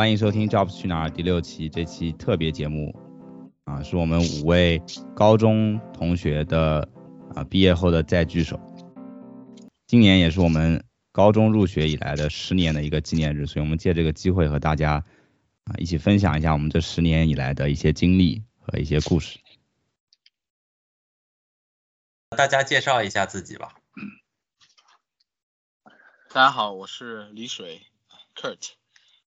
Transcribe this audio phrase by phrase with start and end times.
[0.00, 2.98] 欢迎收听《Jobs 去哪儿》第六期，这期特别节目
[3.64, 4.82] 啊，是我们五位
[5.14, 6.88] 高中同学的
[7.34, 8.58] 啊毕业后的再聚首。
[9.86, 15.04] 今年也是我们高中入学以来的十年的一个纪念日，所以我们借这个机会和大家
[15.64, 19.38] 啊一起分享一下我们这十年以来的一些经历和一些故事。
[22.30, 23.74] 大家介绍一下自己吧。
[26.30, 27.82] 大家好，我是李水
[28.34, 28.70] ，Kurt，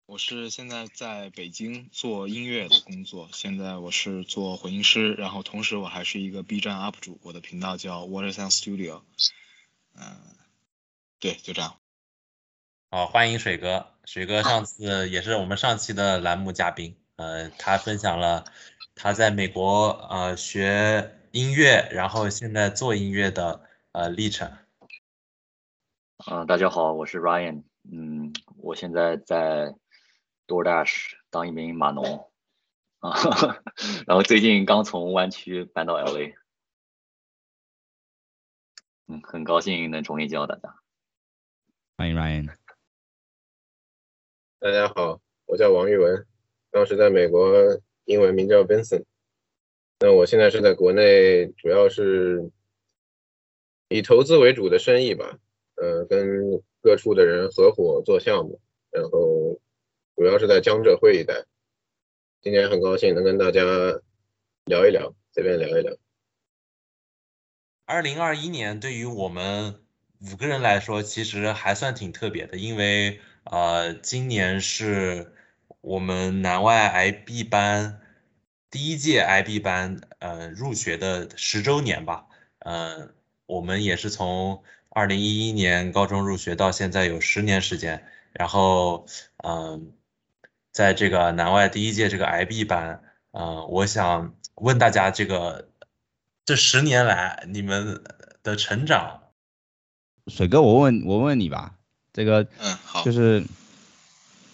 [0.05, 9.02] 我是现在在北京做音乐的工作，现在我是做混音师，然后同时我还是一个 B 站 UP 主，我的频道叫 Water Sound Studio，
[9.95, 10.17] 嗯，
[11.20, 11.77] 对，就这样。
[12.91, 18.44] 好，欢迎水哥，水哥上次也是我们上期的栏目嘉宾，呃，他分享了
[18.95, 23.61] 他在美国呃学音乐，然后现在做音乐的
[23.94, 24.52] 呃历程。
[26.30, 27.64] 嗯，大家好，我是 Ryan。
[27.89, 29.73] 嗯，我现在在
[30.47, 32.31] DoorDash 当一名码农
[32.99, 33.11] 啊，
[34.08, 36.33] 然后最近刚从湾区搬到 LA。
[39.08, 40.75] 嗯，很高兴能重新见到大家。
[41.97, 42.55] 欢迎 Ryan。
[44.59, 46.25] 大家好，我叫王玉文，
[46.71, 49.03] 当时在美国英文名叫 Vincent。
[49.99, 52.52] 那我现在是在国内，主要是
[53.89, 55.38] 以投资为主的生意吧。
[55.75, 59.59] 呃，跟各处的人合伙做项目，然后
[60.16, 61.45] 主要是在江浙沪一带。
[62.42, 63.61] 今天很高兴能跟大家
[64.66, 65.95] 聊一聊，随便聊一聊。
[67.86, 69.81] 二零二一年对于我们
[70.22, 75.33] 五个人来说，其实还算挺特别的，因为呃，今年是
[75.81, 78.00] 我们南外 IB 班
[78.70, 82.27] 第一届 IB 班呃入学的十周年吧。
[82.59, 83.16] 嗯，
[83.48, 89.05] 我们也是从二零一一年高中入学到现在有十年时间，然后
[89.44, 89.93] 嗯，
[90.73, 93.02] 在这个南外第一届这个 IB 班，
[93.32, 95.70] 嗯，我想问大家，这个
[96.45, 98.04] 这十年来你们
[98.42, 99.22] 的成长，
[100.28, 101.76] 水哥，我问我问你吧，
[102.11, 103.44] 这个嗯好，就是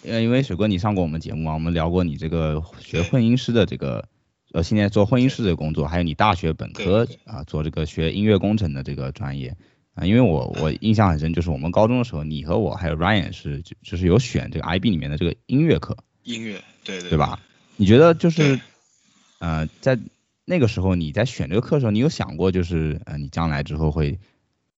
[0.04, 4.06] 呃，因为水哥你上过我们节目嘛，我们聊过你这个学混音师的这个
[4.52, 9.56] 呃，现在做混音师这个工作，还有你大学本科啊做这个学音乐工程的这个专业。
[9.94, 17.40] 啊，因为我我印象很深，就是我们高中的时候，你和我还有 Ryan 是就就是有选这个 IB 里面的这个音乐课，音乐，对对对吧？
[17.76, 18.60] 你觉得就是，
[19.38, 19.98] 呃，在
[20.44, 24.18] 那个时候你在选这个课的时候，你有想过就是呃你将来之后会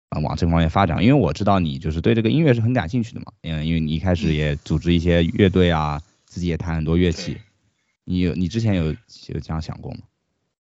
[0.09, 1.03] 啊往这方面发展？
[1.03, 7.39] 因为我知道你就是对这个音乐是很感兴趣的嘛，嗯，因为你一开始也组织一些乐队啊，自己也弹很多乐器，
[8.05, 10.01] 你有你之前有有这样想过吗？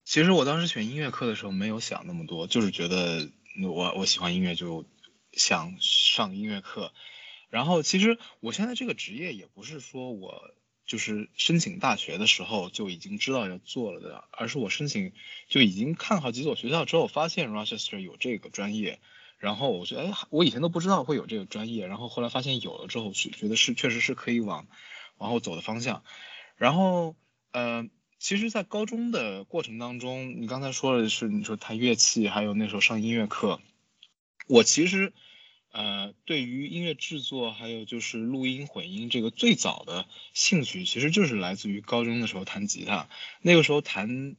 [0.06, 3.30] 其实我当时选音乐课的时候没有想那么多，就是觉得。
[3.60, 4.86] 我我喜欢音乐，就
[5.32, 6.92] 想上音乐课。
[7.50, 10.52] 然后其实我现在这个职业也不是说我
[10.88, 15.14] 就是申请大学的时候就已经知道要做了的，而是我申请
[15.48, 19.00] 就已经看好几所学校之后，发现 Rochester 有这个专业。
[19.38, 21.86] 然后我觉得，哎，我以前都不知道会有这个专业。
[21.86, 24.66] 然后后来发现有了之后，觉觉得是确实是可以往
[25.18, 26.02] 往后走的方向。
[26.56, 27.16] 然后，
[27.52, 27.88] 呃。
[28.20, 33.62] 其实，在高中的过程当中，你刚才说的是你说弹乐器，还有那时候上音乐课。
[34.48, 35.14] 我其实，
[35.78, 43.08] 呃，对于音乐制作，还有就是录音混音这个最早的兴趣，其实就是来自于高中的时候弹吉他。
[43.44, 44.36] 那个时候弹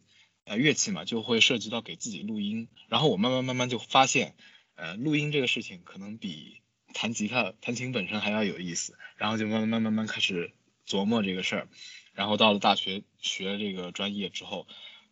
[0.47, 2.67] 呃乐器嘛，就会涉及到给自己录音。
[2.89, 4.35] 然后我慢慢慢慢就发现，
[4.75, 6.57] 呃，录音这个事情可能比
[6.93, 8.99] 弹吉他、弹琴本身还要有意思。
[9.17, 10.51] 然后就慢慢慢慢慢开始
[10.89, 11.69] 琢磨这个事儿。
[12.15, 14.67] 然后到了大学学这个专业之后，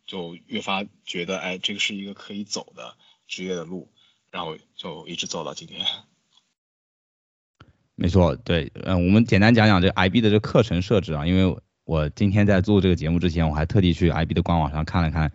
[0.05, 2.97] 就越发觉得，哎，这个是一个可以走的
[3.29, 3.89] 职业的路，
[4.29, 5.85] 然后就一直走到今天。
[7.97, 15.31] 没错，对，嗯，我们简单讲讲这 IB 的这课程设置啊，因为我今天在做这个节目之前，我还特地去 IB 的官网上看了看，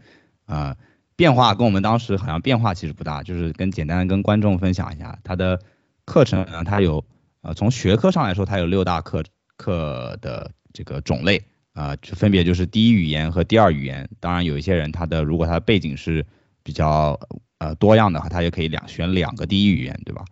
[0.46, 0.76] 啊，
[1.16, 5.60] 变化跟我们当时好像变化其实不大，就是跟简单跟观众分享一下它的
[6.04, 7.04] 课程呢，它有，
[7.42, 9.22] 呃，从学科上来说，它有六大课
[9.56, 11.42] 课的这个种类。
[11.74, 14.06] 啊，分别就是第一语言和第二语言。
[14.20, 16.22] 当然，有一些人他的如果他的背景是
[16.62, 17.18] 比较
[17.56, 20.22] 呃多样的话，他也可以两选两个第一语言，对吧？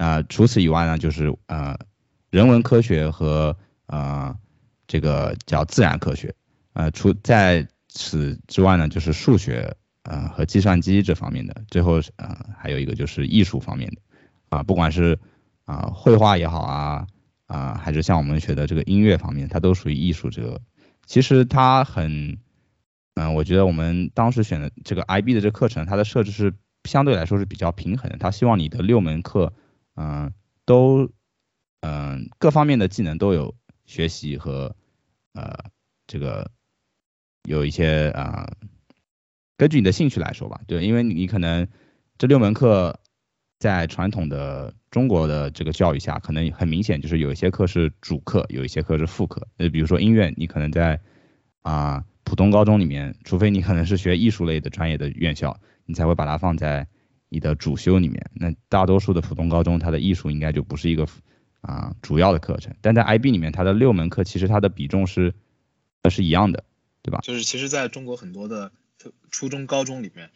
[0.00, 1.76] 啊，除此以外呢，就是呃
[2.30, 3.54] 人文科学和
[3.84, 4.34] 呃
[4.86, 6.34] 这个叫自然科学。
[6.72, 11.54] 呃，除在此之外呢，就是数学呃和计算机这方面的。
[11.68, 14.00] 最后呃还有一个就是艺术方面的
[14.48, 15.18] 啊，不管是
[15.66, 17.06] 啊绘画也好啊
[17.44, 20.58] 啊，还是像我们学的这个音乐方面，它都属于艺术这个。
[21.04, 22.38] 其实它很，
[23.16, 26.54] 嗯，我觉得我们当时选的这个 IB 的这个课程，它的设置是
[26.84, 28.16] 相对来说是比较平衡的。
[28.16, 29.52] 它希望你的六门课，
[30.02, 30.32] 嗯，
[30.64, 31.10] 都，
[31.82, 33.54] 嗯，各方面的技能都有
[33.84, 34.74] 学习和
[35.34, 35.58] 呃
[36.06, 36.50] 这个
[37.44, 38.50] 有一些啊，
[39.58, 41.68] 根据你的兴趣来说吧，对，因为你可能
[42.16, 42.98] 这六门课
[43.58, 49.46] 在传统的中国的这个教育下，可能很明显就是有一些课是主课，有一些课是副课。
[49.58, 50.98] 那比如说音乐，你可能在
[51.60, 56.88] 啊普通高中里面，除非你可能是学艺术类的专业的院校，你才会把它放在
[57.30, 58.30] 你的主修里面。
[58.34, 61.06] 那大多数的普通高中，它的艺术应该就不是一个
[61.62, 62.76] 啊主要的课程。
[62.82, 65.34] 但在 IB 里面，它的六门课其实它的比重是
[66.10, 66.64] 是一样的，
[67.02, 67.20] 对吧？
[67.22, 68.72] 就是其实在中国很多的
[69.30, 70.30] 初中、高中里面，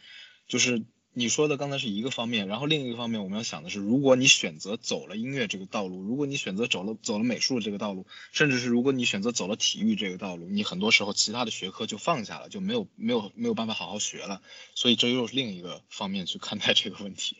[0.47, 0.83] 就是
[1.17, 14.41] 你说的刚才是一个方面，然后另一个方面我们要想的是，如果你选择走了音乐这个道路，如果你选择走了走了美术这个道路，甚至是如果你选择走了体育这个道路，你很多时候其他的学科就放下了，就没有没有没有办法好好学了，
[14.75, 17.37] 所以这又是另一个方面去看待这个问题。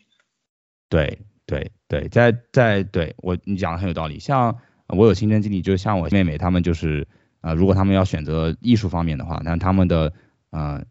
[0.88, 7.06] 对对对，在在对我你讲的很有道理，像我有亲身经历，就像我妹妹她们就是
[7.42, 10.14] 啊，如果她们要选择艺术方面的话，那她们的
[10.48, 10.82] 啊。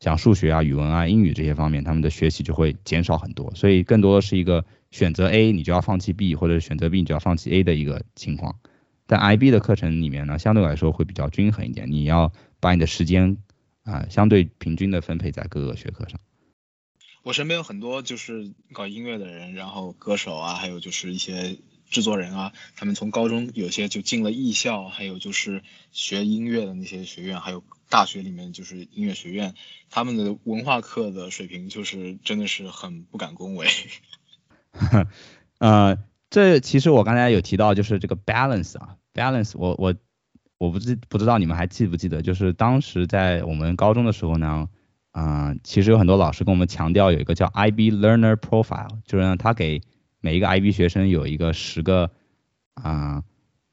[0.00, 8.58] 像数学啊、语文啊、英语这些方面，他们的学习就会减少很多，所以更多的是一个选择 A 你就要放弃 B，或者选择 B 你就要放弃 A 的一个情况。
[9.06, 13.38] 在 IB 的课程里面呢，相对来说会比较均衡一点，你要把你的时间
[13.84, 16.20] 啊相对平均的分配在各个学科上。
[17.22, 21.58] 我身边有很多就是搞音乐的人，然后歌手啊，还有就是一些。
[21.90, 29.54] 制作人啊，他们从高中有些就进了艺校，还有就是学音乐的那些学院，还有大学里面就是音乐学院，
[29.90, 33.66] 他们的文化课的水平就是真的是很不敢恭维。
[35.58, 35.98] 呃，
[36.30, 39.94] 这其实我刚才有提到就是这个 balance 啊，balance，我我
[40.58, 44.68] 我不知不知道你们还记不记得，就是当时在我们高中的时候呢，
[45.10, 49.80] 啊，其实有很多老师跟我们强调有一个叫 IB Learner Profile，就是让他给
[50.20, 52.10] 每一个 IB 学生有一个十个
[52.74, 53.24] 啊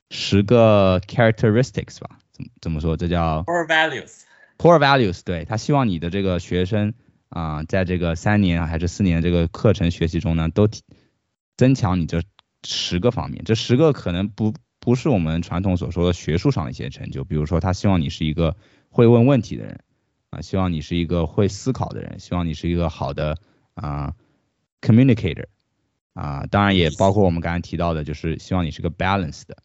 [0.09, 2.97] 十个 characteristics 吧，怎么怎么说？
[2.97, 4.23] 这叫 core values。
[4.57, 6.93] core values，对他希望你的这个学生
[7.29, 10.67] 啊，在这个三年还是四年这个课程学习中呢，都
[11.55, 12.21] 增强你这
[12.63, 13.43] 十个方面。
[13.45, 18.57] 这十个可能不不是我们传统所说的学术上的一些成就，比如说他希望你是一个
[18.89, 19.79] 会问问题的人
[20.31, 23.37] 啊，希望你是一个会思考的人，希望你是一个好的
[23.75, 24.13] 啊
[24.81, 25.45] communicator。
[26.13, 29.57] 啊，当然也包括我们刚才提到的，就是希望你是个 balance 的，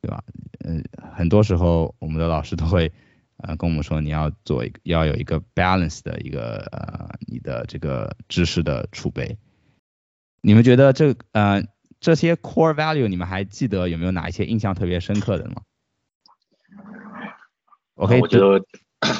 [0.00, 0.24] 对吧？
[0.64, 0.84] 嗯，
[1.14, 2.92] 很多时候我们的老师都会
[3.38, 9.38] 呃跟我们说，你要做一个要有一个 balance 的一个呃你的这个知识的储备。
[10.40, 11.62] 你们觉得这呃
[12.00, 15.62] 这些 core value 你们还记得有没有哪一些印象特别深刻的吗
[17.94, 18.64] ？OK，我觉得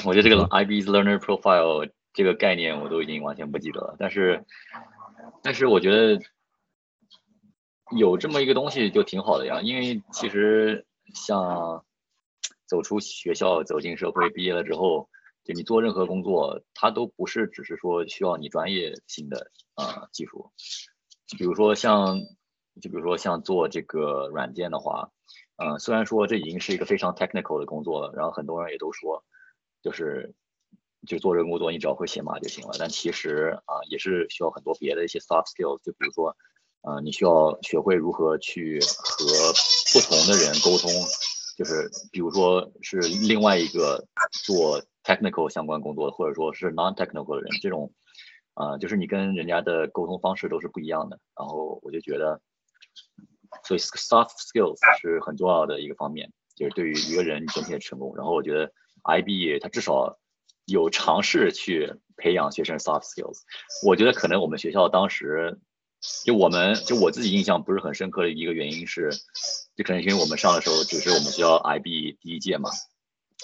[0.05, 4.45] 我觉得这个 IB's learner profile 这个概念我都已经完全不记得了，但是
[5.41, 6.21] 但是我觉得。
[7.95, 11.83] 有这么一个东西就挺好的呀，因为其实像
[12.67, 15.09] 走出学校走进社会，毕业了之后，
[15.43, 20.51] 就你做任何工作，它都不是只是说需要你专业性的啊技术，
[21.37, 22.19] 比如说像
[22.81, 25.09] 就比如说像做这个软件的话，
[25.55, 29.23] 嗯，虽然说这已经是一个非常 technical 的工作了，然后很多人也都说，
[29.81, 30.35] 就是
[31.07, 36.35] 就做这个工作你只要会写码就行了，但其实啊也是需要很多别的一些 soft skills，就比如说。
[36.87, 39.25] 啊，你需要学会如何去和
[39.95, 40.91] 不同的人沟通，
[41.57, 44.05] 就是比如说是另外一个
[44.43, 47.93] 做 technical 相关工作的，或者说是 non-technical 的人，这种
[48.55, 51.17] 啊，就是你跟人家的沟通方式都是不一样的。
[51.39, 52.41] 然后我就觉得，
[53.63, 58.13] 所以 soft skills 是很重要的一个方面，就是对于一个人整体的成功。
[58.17, 58.73] 然后我觉得
[59.05, 60.19] IB 它至少
[60.65, 63.43] 有尝试去培养学生 soft skills。
[63.85, 65.57] 我觉得可能我们学校当时。
[66.25, 69.11] 就我们就我自己印象不是很深刻的一个原因是，
[69.75, 72.69] 就可能因为我们上的时候只是我们学校 IB 第一届嘛，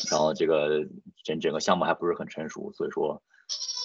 [0.10, 0.88] 然后这个
[1.24, 3.22] 整整个项目还不是很成熟，所以说，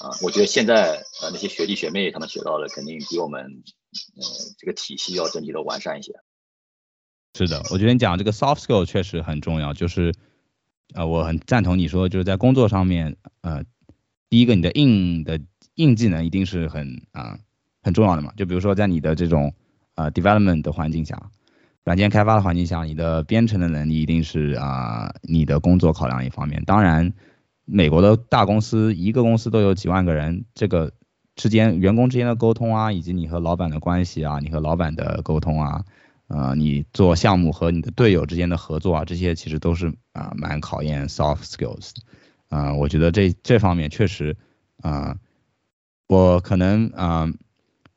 [0.00, 4.22] 啊，我觉得现在呃那些学弟学妹他们学到的肯定比我们，呃
[4.58, 6.14] 这个体系要整体的完善一些。
[7.34, 10.14] 是的，我觉得你讲这个 soft skill 确实很重要，就是
[10.94, 13.64] 呃我很赞同你说就是在工作上面，呃
[14.30, 15.38] 第一个你的硬的
[15.74, 17.38] 硬技能一定是很啊。
[17.86, 19.54] 很重要的嘛，就比如说在你的这种
[19.94, 21.30] 呃 development 的环境下，
[21.84, 26.64] 软件开发的环境下，你的编程的能力一定是啊你的工作考量一方面。
[26.64, 27.12] 当然，
[27.64, 30.94] 美国的大公司一个公司都有几万个人，这个
[31.36, 35.84] 之间员工之间的沟通啊，以及你和老板的关系啊，你和老板的沟通啊，
[36.26, 41.92] 呃，你做项目和你的队友之间的合作啊，这些其实都是啊蛮考验 soft skills。
[42.48, 44.36] 啊，我觉得这这方面确实
[44.82, 45.14] 啊，
[46.08, 47.32] 我可能啊。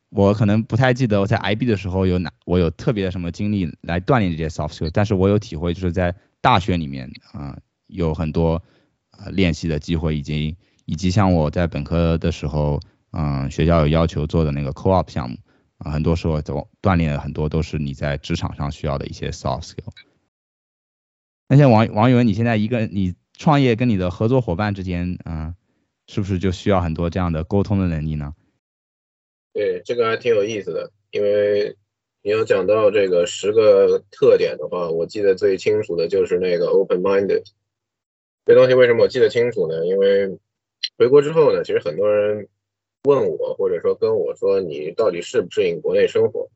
[0.10, 8.63] 我可能不太记得我在 IB 的时候有哪我有特别的什么经历来锻炼这些 soft skill，但是我有体会，就是在大学里面啊，有很多
[9.12, 12.80] 呃练习的机会，以及以及像我在本科的时候，
[13.12, 15.38] 嗯，学校有要求做的那个 co-op 项目
[15.78, 19.92] 啊，很多时候都锻炼了很多都是你在职场上需要的一些 soft skill。
[21.48, 25.56] 那像王王宇文，你现在一个你创业跟你的合作伙伴之间，嗯，
[26.08, 28.34] 是不是就需要很多这样的沟通的能力呢？
[29.60, 31.75] 对，这个还挺有意思的，因为
[32.22, 37.44] 你要讲到这个十个特点的话，我记得最清楚的就是那个 open-minded。
[38.46, 39.86] 这东西为什么我记得清楚呢？
[39.86, 40.38] 因为
[40.98, 42.48] 回国之后呢，其实很多人
[43.04, 46.50] 问我，或者说跟我说你到底适不适应国内生活，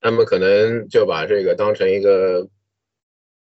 [0.00, 2.48] 他们可能就把这个当成一个。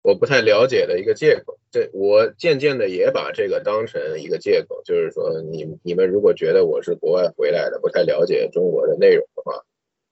[0.04, 9.64] 我不太了解的一个借口，这我渐渐的也把这个当成一个借口，就是说你你们如果觉得我是国外回来的，不太了解中国的内容的话，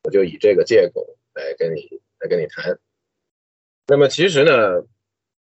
[0.03, 2.77] 我就以这个借口来跟你来跟你谈。
[3.88, 4.85] 那么其实呢，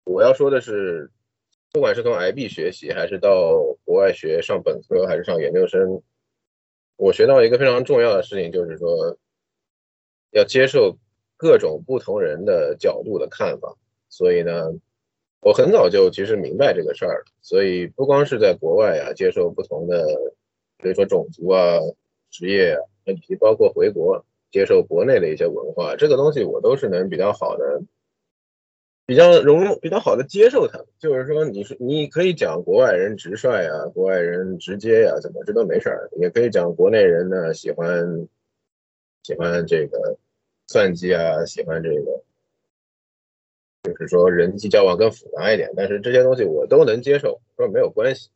[0.05, 1.11] 我要说的是，
[1.71, 6.01] 不管是从 IB 学习，还是到国外学上本科，还是上研究生，
[6.95, 9.17] 我学到一个非常重要的事情，就是说
[10.31, 10.97] 要接受
[11.37, 13.77] 各种不同人的角度的看法。
[14.09, 14.71] 所以呢，
[15.41, 20.05] 我很早就其实明白这个事儿，所以不光是在国外啊，接受不同的，
[20.77, 21.79] 比如说种族啊、
[22.29, 27.81] 职业啊，以及包括回国接受国内的一些文化，这个东西我都是能比较好的、
[29.07, 30.85] 比较融、比较好的接受它。
[30.99, 38.27] 就是说，你是你可以讲国外人直率啊，国外人直接呀，怎么这都没事儿；也可以讲国内人呢喜欢
[39.23, 40.17] 喜欢这个
[40.67, 42.23] 算计啊，喜欢这个。
[43.83, 48.29] 就是说人际交往更复杂一点，但是这些东西我都能接受，说没有关系。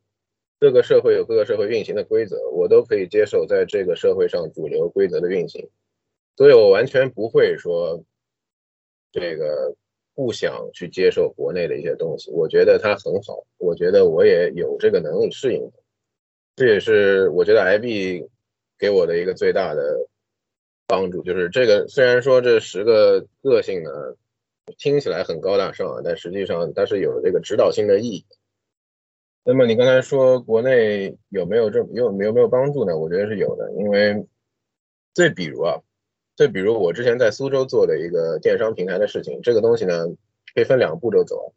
[0.58, 5.68] 各个社会有各个社会运行的规则，我都可以接受，在这个社会上主流规则的运行，
[6.36, 8.02] 所以我完全不会说
[9.12, 9.76] 这个
[10.14, 12.30] 不想去接受国内的一些东西。
[12.32, 15.70] 我觉得它很好，我觉得我也有这个能力适应。
[16.56, 18.26] 这也是我觉得 IB
[18.78, 20.08] 给我的一个最大的
[20.88, 23.90] 帮助，就是这个虽然说这十个个性呢。
[24.78, 28.26] 听起来很高大上啊，但实际上它是有这个指导性的意义。
[29.44, 32.98] 那么你刚才说国内有没有这有有没有帮助呢？
[32.98, 34.26] 我觉得是有的，因为
[35.14, 35.80] 再比如啊，
[36.36, 40.06] 再比如我之前在苏州做的一个电商平台的事情，这个东西呢
[40.52, 41.54] 可以分两个步骤走。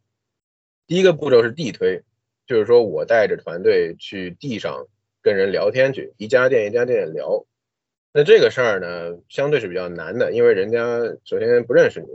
[0.85, 2.03] 第一个步骤是地推，
[2.45, 4.87] 就是说我带着团队去地上
[5.23, 7.45] 跟人聊天去，一家店一家店聊。
[8.13, 10.79] 那这个事儿呢，相对是比较难的，因为人家
[11.23, 12.07] 首先不认识你。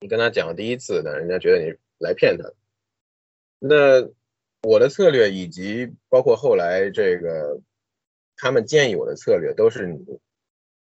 [0.00, 2.50] 你跟他讲第一次呢，人家觉得你来骗他。
[3.58, 4.08] 那
[4.62, 7.60] 我的策略以及包括后来这个
[8.36, 10.18] 他们建议我的策略，都是你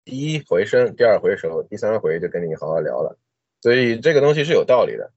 [0.06, 3.20] 第一回生，第二回熟，第三回就跟你好好聊了。
[3.62, 5.12] 所以这个东西是有道理的。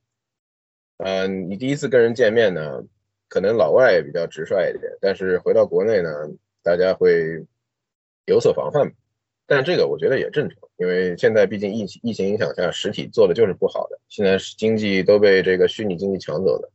[0.98, 2.82] 嗯，你第一次跟人见面呢，
[3.28, 6.10] 可能老外比较直率一点，但是回到国内呢，
[6.62, 7.46] 大家会
[8.26, 8.92] 有所防范。
[9.46, 14.00] 但这个我觉得也正常，因为现在毕竟疫情疫情影响下，实体做的就是不好的。
[14.08, 16.72] 现在经济都被这个虚拟经济抢走了，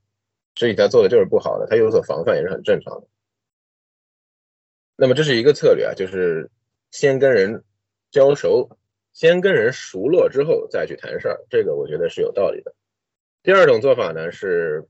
[0.54, 3.08] 实体它做的就是不好的，它有所防范也是很正常的。
[4.96, 6.52] 那么这是一个策略啊，就是
[6.92, 7.64] 先跟人
[8.12, 8.78] 交熟，
[9.14, 12.76] 先跟人熟络之后再去谈事儿，这个我觉得是有道理的。
[13.42, 14.86] 第二种做法呢是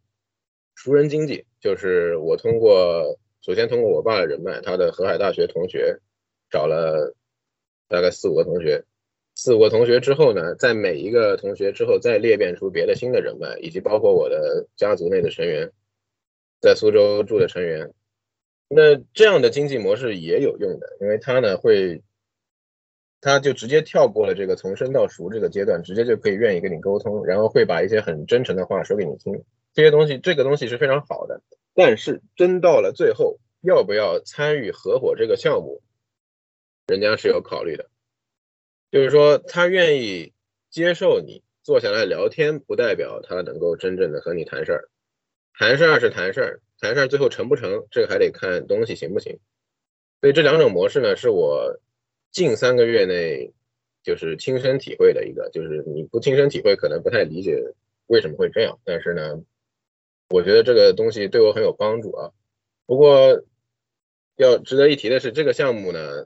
[0.75, 6.01] 熟人经济，就是我通过首先通过我爸的人脉，他的河海大学同学
[6.49, 7.15] 找了。
[7.89, 8.85] 大概四五个同学，
[9.35, 15.71] 四五个同学之后呢，在每一个同学之后再裂变出别的新的人脉，以及包括我的家族内的成员，
[16.61, 17.91] 在苏州住的成员，
[18.67, 22.03] 那这样的经济模式也有用的，因为他呢会，
[23.21, 29.43] 他就直接跳过了这个从生到熟这个阶段，直接就可以愿意跟你沟通，然后会把一些很真诚的话说给你听，
[29.73, 31.41] 这些东西这个东西是非常好的，
[31.73, 35.81] 但是真到了最后，要不要参与合伙这个项目？
[36.89, 37.87] 人家是有考虑的，
[38.89, 40.33] 就是说他愿意
[40.71, 44.89] 接受你坐下来聊天，不代表他能够真正的和你谈事儿。
[45.53, 49.37] 谈事儿是谈事儿，谈事儿最后成不成，这个还得看东西行不行。
[50.19, 51.79] 所以这两种模式呢，是我
[52.31, 53.53] 近三个月内
[54.01, 57.75] 就是亲身体会的一个，就是你不亲身体会可能不太理解
[58.07, 59.43] 为什么会这样，但是呢，
[60.29, 62.31] 我觉得这个东西对我很有帮助啊。
[62.87, 63.43] 不过
[64.37, 66.25] 要值得一提的是，这个项目呢。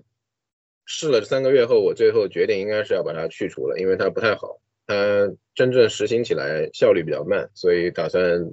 [0.85, 8.51] 试了三个月后，我最后决定应该是要把它去除了，因为它不太好，它真正实行起来效率比较慢，所以打算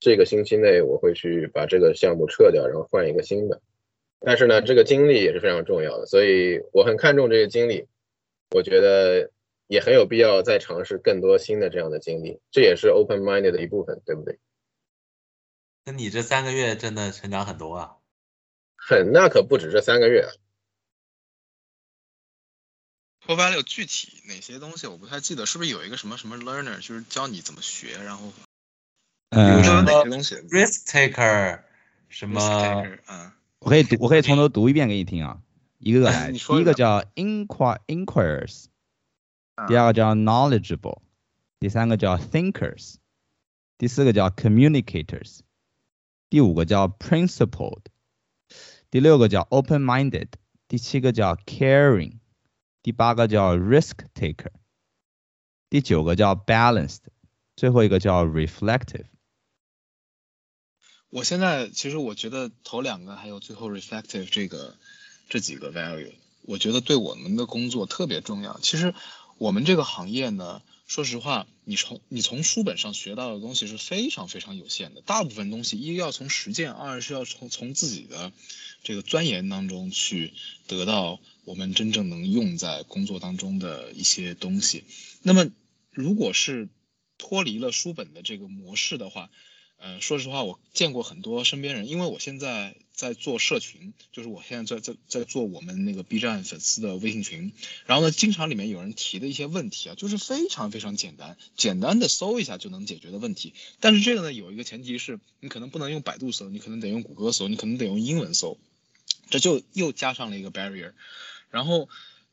[0.00, 3.60] 这个星期内我会去把这个项目撤掉，然后换一个新的。
[4.20, 7.86] 但是呢，这个经历也是非常重要的，所以我很看重这个经历，
[8.50, 9.30] 我觉得
[9.68, 14.38] 也很有必要再尝试更多新的这样的经历，这也是 open minded 的一部分，对不对？
[15.84, 17.96] 那你这三个月真的成长很多啊！
[18.76, 20.32] 很，那可不止这三个月啊。
[23.26, 28.32] Core Value 具体哪些东西我不太记得，是不是有一个什么什么 Learner，就是教你怎么学，然后
[29.30, 31.62] 比如说嗯，哪些东西 Risk taker
[32.08, 32.40] 什么
[33.58, 35.40] 我可以读，我可以从头读一遍给你听啊，
[35.78, 36.30] 一个个来。
[36.30, 38.66] 一个第一个叫 inquire inquirers，
[39.56, 41.00] 啊第二个叫 knowledgeable，
[41.58, 42.94] 第三个叫 thinkers，
[43.76, 45.40] 第四个叫 communicators，
[46.30, 47.80] 第五个叫 principled，
[48.88, 50.28] 第六个叫 open-minded，
[50.68, 52.18] 第七个叫 caring，
[52.86, 54.52] 第八个叫 risk taker，
[55.68, 57.00] 第九个叫 balanced，
[57.56, 59.06] 最后一个叫 reflective。
[61.08, 64.76] 我现在其实我觉得头两个还有最后 reflective 这个
[65.28, 66.12] 这几个 value，
[66.42, 68.60] 我觉得对我们的工作特别重要。
[68.60, 68.94] 其实
[69.38, 78.30] 我们这个行业呢，说实话，你从你从书本上学到的东西是非常非常有限的，大部分东西一要从实践，二是要从从自己的
[78.84, 80.32] 这个钻研当中去
[80.68, 84.82] 得到我们真正能用在工作当中的一些东西。
[85.22, 85.48] 那么
[85.92, 86.68] 如果是
[87.18, 89.30] 脱离了书本的这个模式的话，
[89.78, 97.52] 呃，说实话，我见过很多身边人，因为我现在在做社群，就是我现在在在在做我们那个 B 站粉丝的微信群，
[97.86, 103.52] 然后呢，经常里面有人提的一些问题啊，就是非常非常简单，简单的搜一下就能解决的问题。
[103.78, 108.58] 但是这个呢，有一个前提是你可能不能用百度搜，你可能得用谷歌搜，你可能得用英文搜，
[109.30, 110.92] 这就又加上了一个 barrier。
[111.50, 111.88] 然后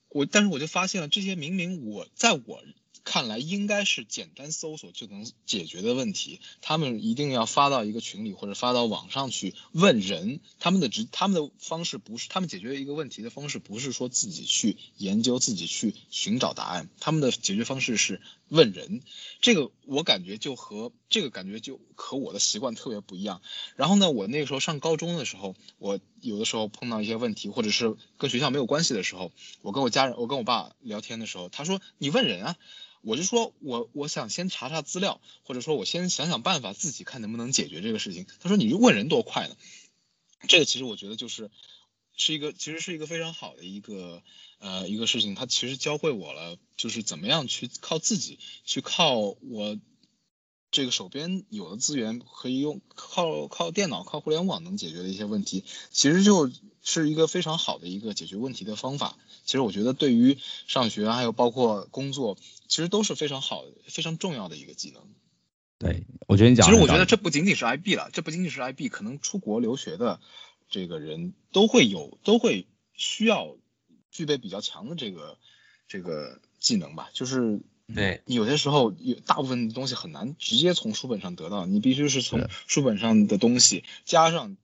[0.09, 2.63] 我，但是我就发现了，这些明明我在我
[3.03, 18.21] 看来应该是简单搜索就能解决的问题，他们一定要发到一个群里或者发到网上去问人，他们的直他们的方式不是他们解决一个问题的方式不是说自己去研究自己去寻找答案，他们的解决方式是
[18.53, 19.01] 问人，
[19.41, 23.41] 这个我感觉就和这个感觉就和我的习惯特别不一样。
[23.75, 32.55] 然后呢，我那个时候上高中的时候，我有的时候碰到一些问题，或者是跟学校没有关系的时候，我跟我家人，我跟我爸聊天的时候，他说你问人啊。
[33.05, 38.25] 我就说我我想先查查资料，或者说我先想想办法，自己看能不能解决这个事情。
[38.39, 39.57] 他说你问人多快呢？
[40.47, 41.51] 这个其实我觉得就是
[42.15, 44.21] 是一个其实是一个非常好的一个
[44.59, 49.79] 呃一个事情，它其实教会我了，就是怎么样去靠自己，去靠我
[50.71, 59.17] 这个手边有的资源可以用靠靠电脑靠互联网能解决的一些问题，其实就是一个非常好的一个解决问题的方法。
[59.45, 65.03] 其实我觉得对于上学还有包括工作，其实都是非常好、非常重要的一个技能。
[65.79, 70.21] 对，我觉得你讲其实我觉得这不仅仅是 IB 了，这不仅仅是 IB，可能出国留学的
[70.73, 73.55] 这个人都会有，都会需要
[74.09, 75.37] 具备比较强的这个
[75.87, 77.11] 这个技能吧。
[77.13, 77.61] 就是
[77.93, 84.57] 对，你有些时候有大部分的东西很难直接从书本上得到，你必须是从书本上的东西加上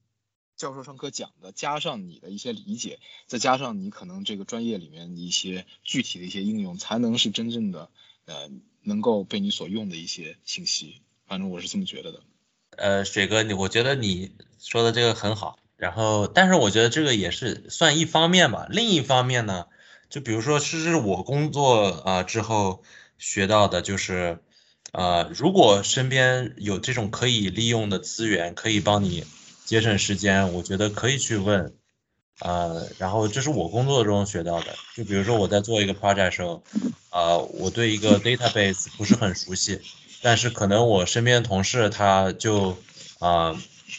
[0.58, 7.92] 教授上课讲的，加上你的一些理解，再加上你可能这个专业里面的一些具体的一些应用，才能是真正的
[8.26, 8.50] 呃
[8.82, 11.04] 能够被你所用的一些信息。
[11.28, 12.24] 反正我是这么觉得的。
[12.72, 19.66] 呃，水哥，你我觉得你说的这个很好，然后但是我觉得这个也是算一方面吧，另一方面呢，
[20.10, 22.84] 就比如说是是我工作啊、之后
[23.18, 24.40] 学到的，就是
[24.92, 29.24] 呃，如果身边有这种可以利用的资源，可以帮你
[29.64, 31.74] 节省时间，我觉得可以去问。
[32.40, 36.64] 呃，然后这是我工作中学到的，就比如说我在做一个 project 时候，
[37.12, 39.82] 呃，我对一个 database 不是很熟悉，
[40.22, 42.78] 但是可能我身边同事他就
[43.20, 43.56] 啊、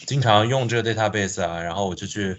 [0.07, 2.37] 经常用这个 database 啊，然后我就去，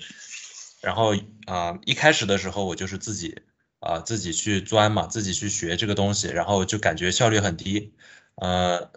[0.81, 1.15] 然后
[1.47, 3.43] 啊、一开始的时候我就是自己
[3.81, 7.93] 啊、自己去钻嘛，自己去学这个东西，然后就感觉效率很低，
[8.37, 8.91] 呃，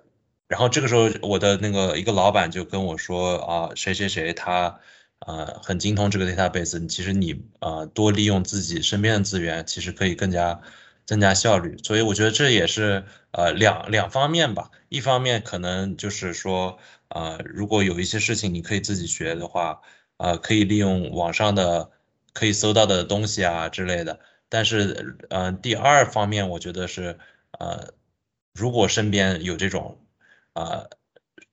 [0.48, 4.80] 然后这个时候我的那个一个老板就跟我说啊、谁谁谁他
[5.20, 10.62] 呃很精通这个 database，其实你呃多利用自己身边的资源，其实可以更加
[11.06, 11.78] 增加效率。
[11.84, 16.78] 所以我觉得这也是呃两两方面吧，一方面可能就是说
[17.15, 19.82] 呃如果有一些事情你可以自己学的话，
[20.17, 21.89] 呃可以利用网上的
[22.34, 24.19] 可以搜到的东西啊之类的。
[24.49, 27.17] 但是呃第二方面我觉得是
[27.58, 27.93] 呃
[28.54, 30.06] 如果身边有这种
[30.54, 30.89] 呃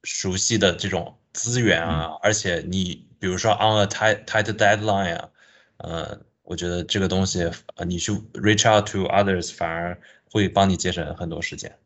[0.03, 5.31] 熟悉的这种资源啊，而且你比如说 on a tight tight deadline 啊，
[5.77, 11.79] 呃，我觉得这个东西呃你去 reach out to others 反而会帮你节省很多时间。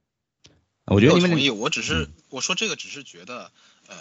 [0.86, 3.50] 我觉得你们我同意，我只是我说这个只是觉得，
[3.88, 3.96] 呃，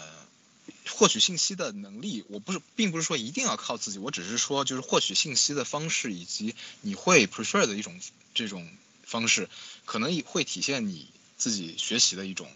[0.88, 8.00] 获取信息的能力，我不是并不是说一定要靠自己，我只是说就是获取信息的方式以及你会 prefer 的一种
[8.34, 8.68] 这种
[9.04, 9.48] 方式，
[9.84, 12.50] 可能也会体现你自己学习的一种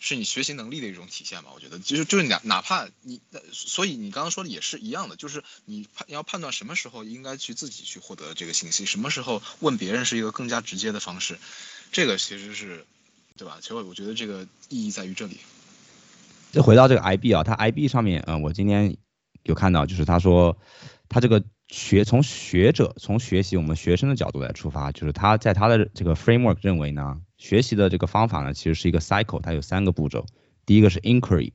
[0.00, 1.50] 是你学习能力的一种体现吧？
[1.54, 3.20] 我觉得，就是就是哪哪怕你，
[3.52, 11.38] 所以你刚刚说的也是一样的，就是你判要判断什么时候应该去自己去获得这个信息，什么时候问别人是一个更加直接的方式，
[11.92, 12.84] 这个其实是，
[13.36, 13.58] 对吧？
[13.60, 15.38] 其实我觉得这个意义在于这里。
[16.52, 18.98] 就回到这个 IB 啊，它 IB 上面，嗯，我今天
[19.42, 20.58] 有看到，就是他说
[21.08, 30.26] 他这个学从学者从学习我们学生的角度来出发，就是他在他的这个 framework 认为呢，学习的这个方法呢，其实是一个 cycle，它有三个步骤，
[30.66, 31.52] 第一个是 inquiry，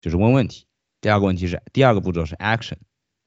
[0.00, 0.66] 就是问问题，
[1.00, 2.76] 第二个问题是第二个步骤是 action，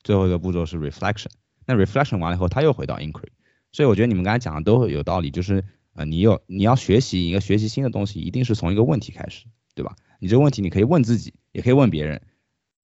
[0.01, 1.27] 最后一个步骤是 reflection。
[1.65, 3.33] 那 reflection 完了以后，他又回到 inquiry，
[3.73, 9.97] 所以我觉得你们刚才讲的都有道理，就是呃，你有你要学习一个学习新的东西，一定是从一个问题开始，对吧？
[10.19, 12.21] 你这个问题你可以问自己，也可以问别人。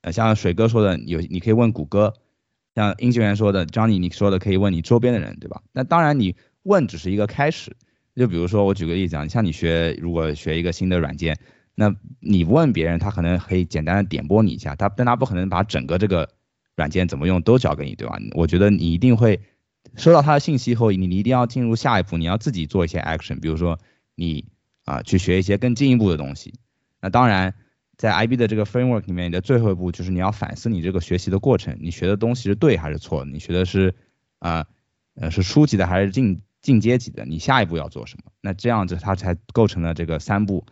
[0.02, 2.14] 呃，像水哥说的，有你可以问谷歌，
[2.76, 5.62] 像英学员说的，Johnny 你说的可以问你周边的人，对吧？
[5.74, 7.76] 那当然你问只是一个开始。
[8.16, 11.38] 就比如说我举个例子啊，像你学如果学一个新的软件，
[11.74, 16.30] 那你问别人，他可能可以简单的点拨你一下，他但他不可能把整个这个
[16.78, 18.18] 软件怎么用都教给你，对吧？
[18.36, 19.42] 我觉得你一定会
[19.96, 23.80] 收到他的信息后，你你一定要进入下一步，你要自己做一些 action，比如说
[24.16, 24.46] 你
[24.86, 26.54] 啊去学一些更进一步的东西。
[27.06, 27.54] 那当然，
[27.98, 33.24] 在 IB 的这个 framework 里面，你的最后一步就是你要反思你这个学习的过程，你学的东西是对还是错？
[33.26, 33.94] 你学的是
[34.40, 34.66] 啊
[35.14, 37.24] 呃是初级的还是进进阶级的？
[37.26, 38.32] 你下一步要做什么？
[38.42, 40.66] 那这样子它才构成了这个三步，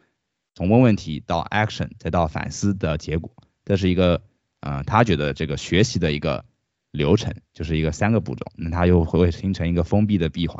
[0.55, 3.31] 从问问题到 action 再到反思的结果，
[3.63, 4.23] 这是一个
[4.61, 6.45] 呃他觉得这个学习的一个
[6.89, 10.57] 流程，就是一个三个步骤，那它又会形成一个封闭的闭环。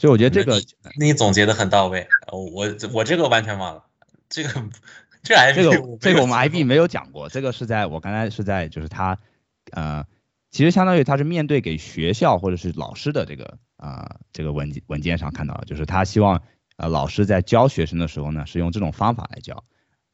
[0.00, 0.60] 所以我觉得这个
[0.98, 3.84] 你总结的很到位，我我这个完全忘了。
[4.30, 4.50] 这个
[5.22, 9.18] 这个这个我们 IB 没有讲过，这个是在我刚才是在就是他
[9.72, 10.06] 呃，
[10.50, 16.42] 其实相当于他是面对给学校或者是老师的这个啊这个文文件上看到，就是他希望
[16.76, 19.64] 呃老师在教学生的时候呢是用这种方法来教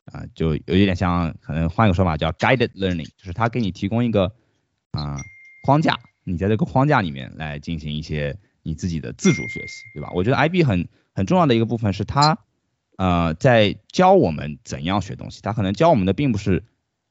[0.06, 4.34] 啊，就有一点像可能换个说法叫 guided learning，就是他给你提供一个
[4.90, 5.20] 啊
[5.62, 10.10] 框架，你在这个框架里面来进行一些你自己的自主学习，对吧？
[10.14, 12.38] 我觉得 IB 很很重要的一个部分是它。
[12.96, 16.64] 呃，在教我们怎样学东西，他可能教我们的并不是，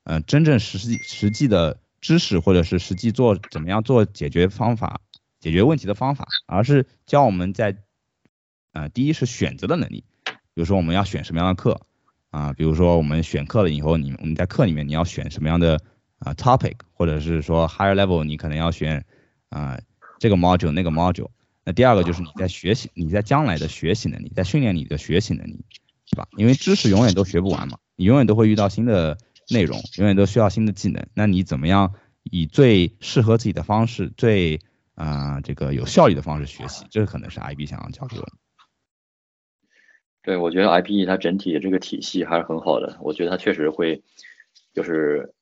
[0.04, 5.00] 呃，真正实际实际的知识，或者是实际做怎么样做解决方法、
[5.40, 7.78] 解决问题的方法，而是教我们在，
[8.74, 11.80] 呃，第一是选择的能力，比如说我们要选什么样的课，
[12.32, 15.80] 啊，比如说我们选课了以后，你我们在课里面你要选什么样的
[16.18, 19.06] 啊 topic，或者是说 higher level 你可能要选
[19.50, 19.80] 啊
[20.20, 21.30] 这个 module 那个 module。
[21.66, 25.66] 那第二个就是你在学习，你在将来的学习能力，在训练你的学习能力，
[26.12, 26.28] 对吧？
[26.38, 29.18] 因为知识永远都学不完嘛，你永远都会遇到新的
[29.50, 31.08] 内容，永远都需要新的技能。
[31.16, 34.62] 那你怎么样以最适合自己的方式，最
[34.94, 36.86] 啊这个有效率的方式学习？
[36.92, 38.32] 这可能是 IB 想要教给我们。
[40.22, 43.00] 对，我觉得 IPE 它整体的这个体系还是很好的。
[43.02, 44.04] 我觉得它确实会，
[44.76, 45.34] 就是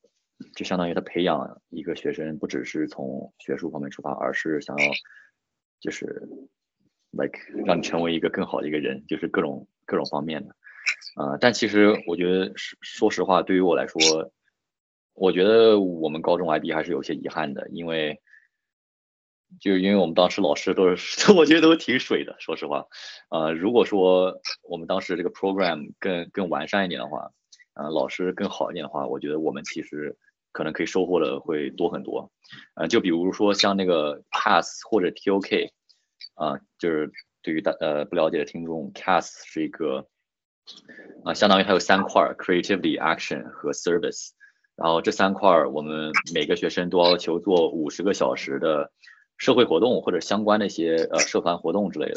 [0.56, 4.84] 就相当于它培养一个学生，不只是从学术方面出发，而是想要。
[5.84, 6.26] 就是
[7.10, 10.56] like 让你成为一个更好的一个人，就是各种各种方面的，
[11.16, 14.32] 呃，但其实我觉得说实话，对于我来说，
[15.12, 18.22] 我觉得我们高中 IB 还是有些遗憾的，因为
[19.60, 22.86] 就因为我们当时老师都是， 我觉得都挺水的，说实话，
[23.28, 27.30] 呃，如果说我们当时这个 program 更更完善一点的话，
[27.74, 30.16] 呃，老师更好一点的话，我觉得我们其实。
[30.54, 32.30] 可能可以收获的会多很多，
[32.74, 35.72] 呃，就比如说像那个 CAS 或者 TOK，
[36.34, 37.10] 啊，就是
[37.42, 40.06] 对于大呃不了解的听众，CAS 是一个
[41.24, 44.30] 啊，相当于它有三块，Creativity、Action 和 Service，
[44.76, 48.92] 然后这三块我们每个学生都要求做五十个小时的
[49.36, 52.14] 社会活动或者相关的一些呃社团活动之类的，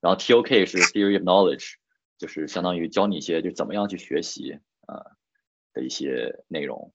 [0.00, 1.74] 然后 TOK 是 Theory of Knowledge，
[2.16, 5.04] 就是相当于教你一些就怎么样去学习啊
[5.74, 6.94] 的一些内容。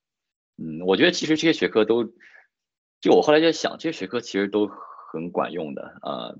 [0.58, 2.04] 嗯，我觉得其实这些学科都，
[3.02, 4.70] 就我后来在想，这些学科其实都
[5.12, 6.36] 很管用的啊，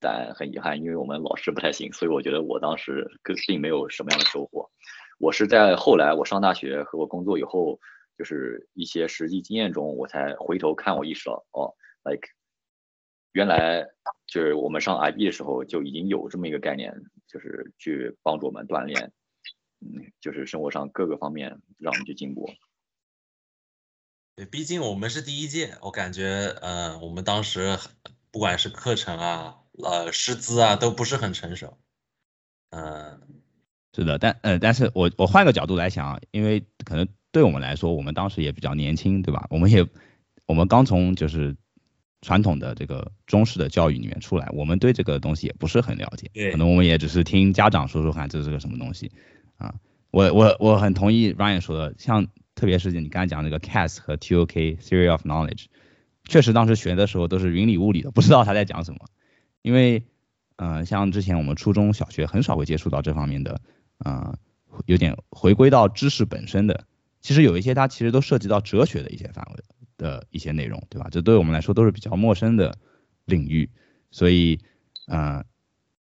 [0.00, 3.10] 但很遗憾，因为我们老师不太行，所以我觉得我当时
[3.46, 4.70] 并没有什么样的收获。
[5.18, 7.78] 我是在后来我上大学和我工作以后，
[8.16, 12.28] 就是一些实际经验中，我才回头看，我意识到哦，like
[13.32, 13.86] 原来
[14.26, 16.92] 就是我们上 IB 的时候就已经有这么一个概念，
[17.28, 19.12] 就是去帮助我们锻炼，
[19.80, 22.50] 嗯，就是生活上各个方面让我们去进步。
[24.36, 27.78] 对，毕竟我们是第一届，我感觉，嗯，我们当时
[28.30, 31.76] 不管是课程啊，呃，师资啊，都不是很成熟。
[32.70, 33.20] 嗯，
[33.94, 39.46] 是的，但，呃，但是我我换个角度来想，因为可能对我们来说，我们当时也比较年轻，对吧？
[39.50, 39.86] 我们也，
[40.46, 41.56] 我们刚从就是
[42.22, 49.10] 传统的这个中式的教育里面出来，我们对这个东西也不是很了解，可能我们也只是听家长说说看这是个什么东西
[49.56, 49.74] 啊。
[50.12, 52.28] 我我我很同意 Ryan 说的，像
[52.60, 55.64] 特别是你刚才讲那个 CAS 和 TOK Theory of Knowledge，
[56.28, 59.06] 确实当时学的时候都是云里雾里的，不知道他在讲什么。
[59.62, 60.02] 因为，
[60.56, 63.62] 呃，像之前我们初中小学很少会接触到这方面的，
[63.96, 64.36] 呃，
[64.84, 66.84] 有点回归到知识本身的。
[67.22, 69.64] 其实有一些它其实都涉及到哲学的一些范围
[69.96, 71.08] 的一些内容，对吧？
[71.10, 72.76] 这对我们来说都是比较陌生的
[73.24, 73.70] 领域，
[74.10, 74.60] 所以，
[75.06, 75.44] 呃，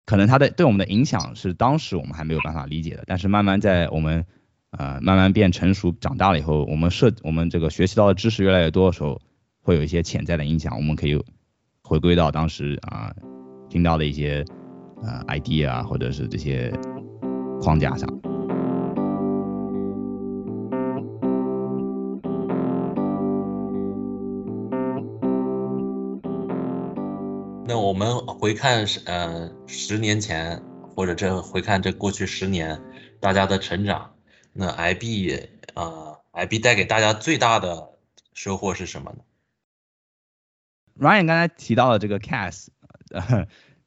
[0.05, 3.03] 可能它的对我们的影响是当时我们还没有办法理解的。
[3.05, 4.27] 但是慢慢在我们，
[4.79, 9.21] 呃，慢慢变成熟长大了以后，我们涉我们这个学习到的知识越来越多的时候，
[9.63, 11.23] 会有一些潜在的影响，我们可以
[11.83, 13.15] 回归到当时啊。
[13.69, 14.45] 听到的一些
[15.03, 16.73] 呃 idea 啊，或者是这些
[17.61, 18.09] 框架上。
[27.67, 30.63] 那我们回看呃十年前，
[30.95, 32.81] 或者这回看这过去十年
[33.21, 34.13] 大家的成长，
[34.57, 37.91] 那 IB 啊 IB 带给大家最大的
[38.35, 39.19] 收获是什么呢
[40.99, 42.69] ？Ryan 刚才提到了这个 CAS。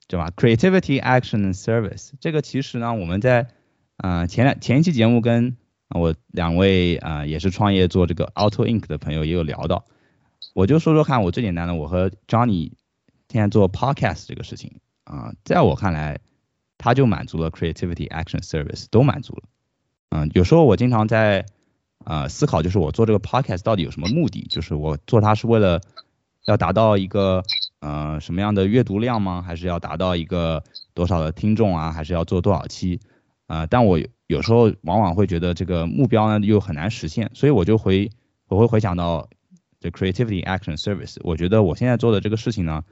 [0.07, 3.49] 对吧？Creativity, Action and Service 这个其实呢，我们在
[3.97, 5.55] 呃前两前一期节目跟
[5.89, 9.85] 我两位啊也是创业做这个 Auto Ink 的朋友也有聊到，
[10.55, 12.71] 我就说说看，我最简单的，我和 Johnny
[13.27, 16.19] 现在做 Podcast 这个事情啊，在我看来，
[16.79, 19.43] 它就满足了 Creativity, Action, Service 都满足了。
[20.09, 21.45] 嗯，有时候我经常在
[22.03, 24.45] 啊思考，就是我做这个 Podcast 到底有什么目的？
[24.49, 25.81] 就是我做它是为了
[26.45, 27.43] 要达到一个。
[27.81, 29.41] 呃，什么样的阅读量吗？
[29.41, 31.93] 还是要达到一个多少的听众啊？
[31.93, 32.99] 还是要做多少期？
[33.47, 38.11] 呃，但我有时候往往会觉得这个目标呢又很难实现，所以我就回
[38.49, 39.29] 我会回想到
[39.79, 41.15] 这 creativity action service。
[41.21, 42.83] 我觉得我现在做的这个事情呢，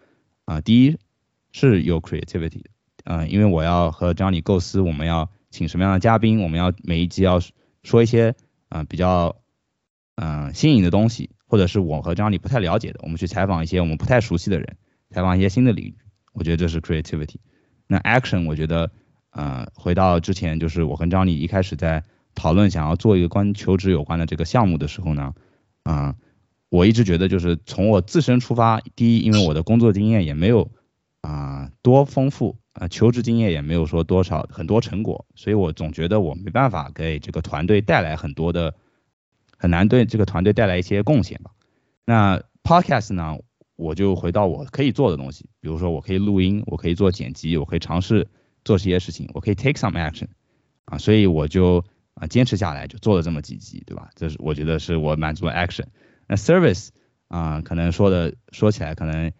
[0.46, 0.98] 啊，第一
[1.52, 2.64] 是有 creativity，
[3.04, 7.40] 嗯，因为我要和 Jony 构思我们要请什么样的嘉宾，我们要每一集要
[7.84, 8.36] 说一些
[8.70, 9.38] 嗯比较
[10.16, 11.30] 嗯新颖的东西。
[11.50, 14.76] 或者是我和张理不太了解的，我们去采访一些我们不太熟悉的人，
[15.12, 15.96] 采访一些新的领域，
[16.34, 17.36] 我觉得这是 creativity。
[17.88, 18.92] 那 action，我觉得，
[19.30, 22.04] 呃，回到之前就是我跟张理一开始在
[22.36, 25.36] 讨论想要做一个关于求职有关的这个项目的时候呢，
[25.84, 26.14] 嗯，
[26.68, 30.70] 我一直觉得就是从我自身出发，第一，因为我的工作经验也没有
[31.22, 38.74] 啊多丰富，啊，求职经验也没有说多少很多成果，所以我总觉得我没办法给这个团队带来很多的。
[39.60, 41.50] 很难对这个团队带来一些贡献吧？
[42.06, 43.38] 那 podcast 呢？
[43.76, 48.28] 我就回到我可以做的东西，比如说我可以录音，我可以做剪辑，我可以尝试
[48.64, 50.28] 做这些事情，我可以 take some action
[50.86, 54.12] 啊，所以我就啊坚持下来，就做了这么几集，对吧？
[54.14, 55.86] 这是我觉得是我满足了 action。
[56.28, 56.90] 那 service
[57.30, 59.32] 啊，可能说的说起来可能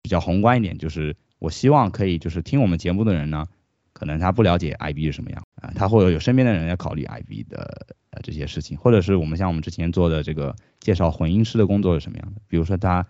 [0.00, 3.46] 比较宏观一点，就是我希望可以就是听我们节目的人呢。
[3.92, 13.06] 可能他不了解 IB 是什么样啊，他或者有身边的人要考虑 IB 的呃这些事情，或者是我们像我们之前做的这个介绍混音师的工作是什么样的，比如说他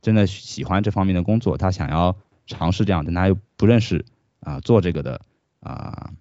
[0.00, 2.16] 真的喜欢这方面的工作，他想要
[2.46, 4.04] 尝试这样，但他又不认识
[4.40, 5.20] 啊做这个的
[5.60, 6.12] 啊，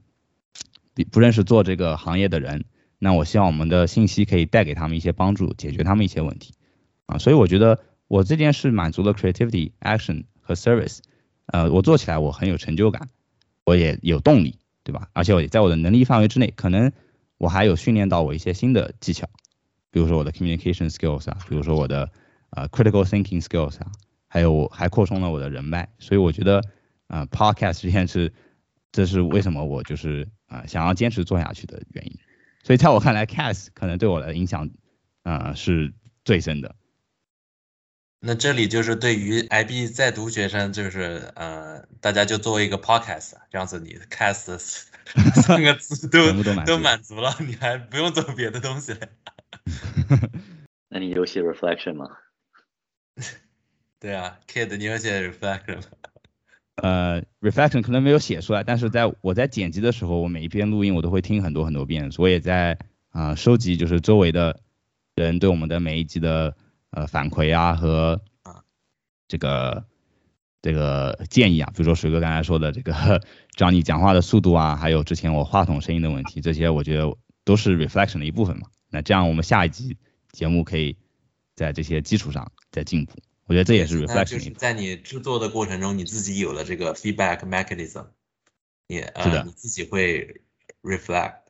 [1.09, 2.65] 不认识做这个行业的人，
[2.99, 6.53] 那我希望我们的信息可以带给他们一些帮助，解决他们一些问题
[7.05, 10.99] 啊，所以我觉得我这件事满足了 creativity action 和 service，
[11.51, 13.09] 呃，我做起来我很有成就感。
[13.63, 15.09] 我也有动力，对吧？
[15.13, 16.91] 而且我也在我的能力范围之内，可能
[17.37, 19.29] 我还有训练到我一些新的技巧，
[19.91, 22.11] 比如说我的 communication skills 啊，比如说我的
[22.49, 23.91] 呃 critical thinking skills 啊，
[24.27, 26.63] 还有我还扩充了我的人脉，所以我觉得
[27.05, 28.33] 啊 podcast 这件事，
[28.91, 32.17] 这是为什么我就是啊想要坚持做下去的原因。
[32.63, 34.71] 所以在我看来，cast 可能对我的影响
[35.21, 35.93] 啊是
[36.25, 36.75] 最深的。
[38.23, 44.59] 那这里就是对于 IB 在读学生，就是呃，大家就作为一个 podcast，这样子你 cast
[45.41, 46.31] 三个字都
[46.63, 48.99] 都满足了，你还不用做别的东西了。
[50.89, 52.09] 那你有写 reflection 吗？
[53.99, 55.83] 对啊，Kid，你有写 reflection 吗？
[56.75, 62.77] 呃，reflection 可能没有写出来，但是在我在剪辑的时候，我每一篇录音我都会听很多很多遍，我也在
[63.09, 64.59] 啊收集就是周围的
[65.15, 66.55] 人对我们的每一集的。
[66.91, 68.63] 呃，反馈啊和啊
[69.27, 69.85] 这个
[70.61, 73.21] 这个建议啊，比如说水哥刚才说的这个，
[73.55, 78.67] 找你讲话的速度啊，还有之前我话筒声音的问题，这些我觉得都是 reflection 的一部分嘛。
[78.89, 79.97] 那这样我们下一集
[80.31, 80.97] 节目可以
[81.55, 83.13] 在这些基础上再进步，
[83.45, 84.25] 我觉得这也是 reflection。
[84.25, 88.07] 就是在你制作的过程中，你自己有了这个 feedback mechanism，
[88.87, 90.41] 你呃你自己会
[90.81, 91.40] reflect。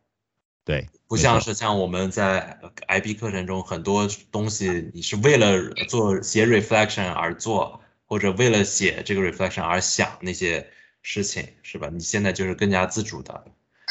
[0.64, 10.72] 对，不像是像我们在 IB 课程中很多东西，你是为了做写 reflection 而做，或者为了写这个 reflection 而想那些
[11.02, 11.90] 事情，是吧？
[11.92, 13.44] 你现在就是更加自主的。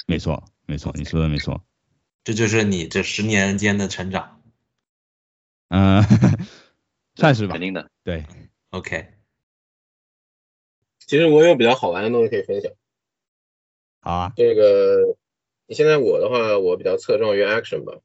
[0.07, 1.63] 没错，没错，你说的没错。
[2.23, 4.41] 这就是你这十年间的成长。
[5.69, 6.03] 嗯，
[7.17, 7.61] 算是吧肯。
[7.61, 7.91] 定的。
[8.05, 8.25] 对
[8.71, 9.09] ，OK，
[11.07, 12.71] 其实我有比较好玩的东西可以分享。
[14.01, 15.17] 好啊，这个，
[15.71, 17.97] 你现在我的话，我比较侧重于 action 吧。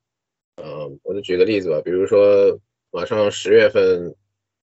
[0.64, 2.60] 嗯，我就举个例子吧，比如说
[2.92, 4.14] 马上十月份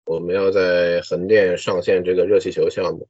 [0.04, 3.08] 我们要在横店上线这个热气球项目。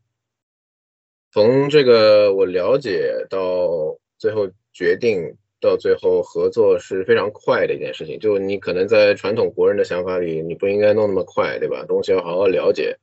[1.31, 8.19] 从这个我了解到最后决定到最后合作是非常快的一件事情。
[8.19, 11.85] 就你可能在传统国人的想法里，你不应该弄那么快，对吧？
[11.87, 12.97] 东西要好好了解，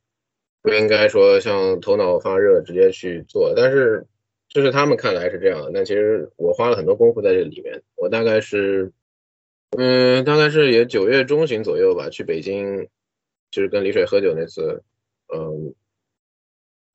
[0.63, 3.53] 不应该说像头脑发热直接去做。
[3.55, 4.07] 但是
[4.49, 7.83] 就是他们看来是这样，但其实我花了很多功夫在这里面。
[7.95, 8.91] 我大概是，
[9.77, 12.87] 嗯，大概是也九月中旬左右吧，去北京，
[13.51, 14.81] 就是跟李水喝酒那次，
[15.31, 15.75] 嗯，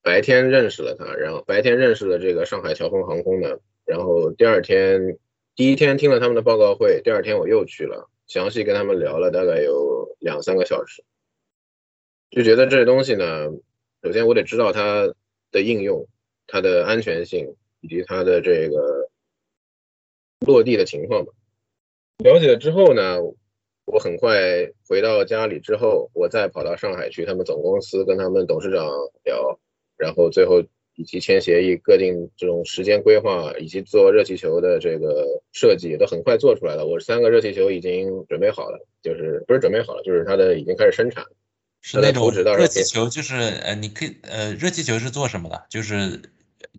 [0.02, 5.16] 白天认识了他，然后白天认识了这个上海乔峰航空的，然后第二天，
[5.54, 11.04] 第一天听了他们的报告会，第二天我又去了，详细跟他们聊了大概有两三个小时，
[12.30, 13.46] 就觉得这东西呢，
[14.02, 15.14] 首先我得知道它
[15.52, 16.08] 的应用。
[16.46, 19.10] 它的安全性以及它的这个
[20.40, 21.32] 落地的情况吧。
[22.18, 23.20] 了解了之后呢，
[23.86, 28.86] 我很快回到家里之后，我再跑到上海去他们总公司跟他们董事长
[29.24, 29.58] 聊，
[29.96, 30.62] 然后最后
[30.94, 36.86] 以及签协议、各定这种时间规划以及做热气球的这个设计都很快做出来了。
[36.86, 41.26] 我三个热气球已经准备好了，就是不是准备好了，就是它的已经开始生产。
[41.86, 45.66] 是那种热气球，就是呃，你可以呃，热气球是做什么的？
[45.68, 46.18] 就是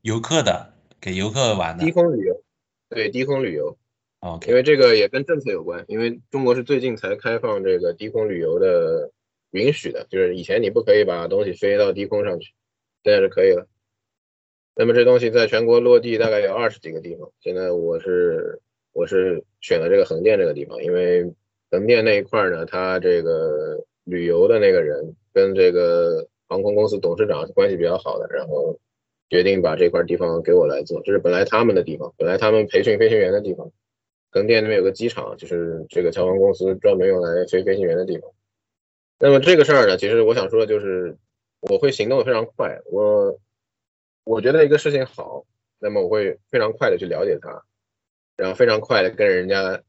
[0.01, 1.91] 游客的，给游客玩的低。
[1.91, 2.41] 空旅游，
[2.89, 3.77] 对低空旅游。
[4.23, 9.11] 因 OK，为这个也跟政策有关，因为中国是最近才开放这个低空旅游的
[9.51, 12.55] 允许的，就是以前你不可以把东西飞到低空上去，
[13.03, 13.67] 现在是可以了。
[14.73, 18.59] 那么这东西在全国落地大概有二十几个地方，现在我是
[18.91, 21.31] 我是选了这个横店这个地方，因为
[21.69, 28.79] 横店那一块儿呢，它这个旅游的那个人跟这个航空公司董事长是关系比较好的，然后
[29.29, 33.69] 决定把这块地方给我来做，这是本来他们的地方，本来他们培训飞行员的地方。
[34.31, 38.29] 横店那边有个机场，就是这个侨航公司专门用来飞飞行员的地方。
[39.17, 41.15] 那么这个事儿呢，其实我想说的就是，
[41.61, 42.81] 我会行动的非常快。
[42.91, 43.39] 我
[44.25, 45.45] 我觉得一个事情好，
[45.79, 47.63] 那么我会非常快的去了解它，
[48.35, 49.81] 然后非常快的跟人家，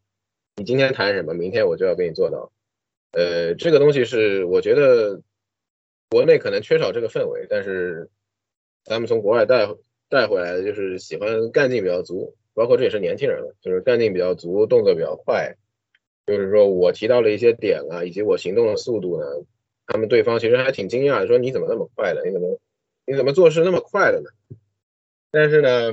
[0.55, 2.53] 你今天谈什么，明天我就要给你做到。
[3.17, 5.23] 呃，这个东西是我觉得
[6.11, 8.11] 国内可能缺少这个氛围，但是
[8.85, 9.67] 咱们从国外带
[10.11, 12.37] 带回来的就是喜欢干劲比较足。
[12.53, 15.57] 包括这也是年轻人了，就是干劲比较足，动作比较快。
[16.27, 19.27] 就是说我提到了一些点啊，以及我行动的速度呢，
[19.87, 22.25] 他们对方其实还挺惊讶的，说你怎么那么快的？
[22.25, 22.59] 你怎么
[23.07, 24.31] 你怎么做事那么快的呢？
[25.31, 25.93] 但是呢，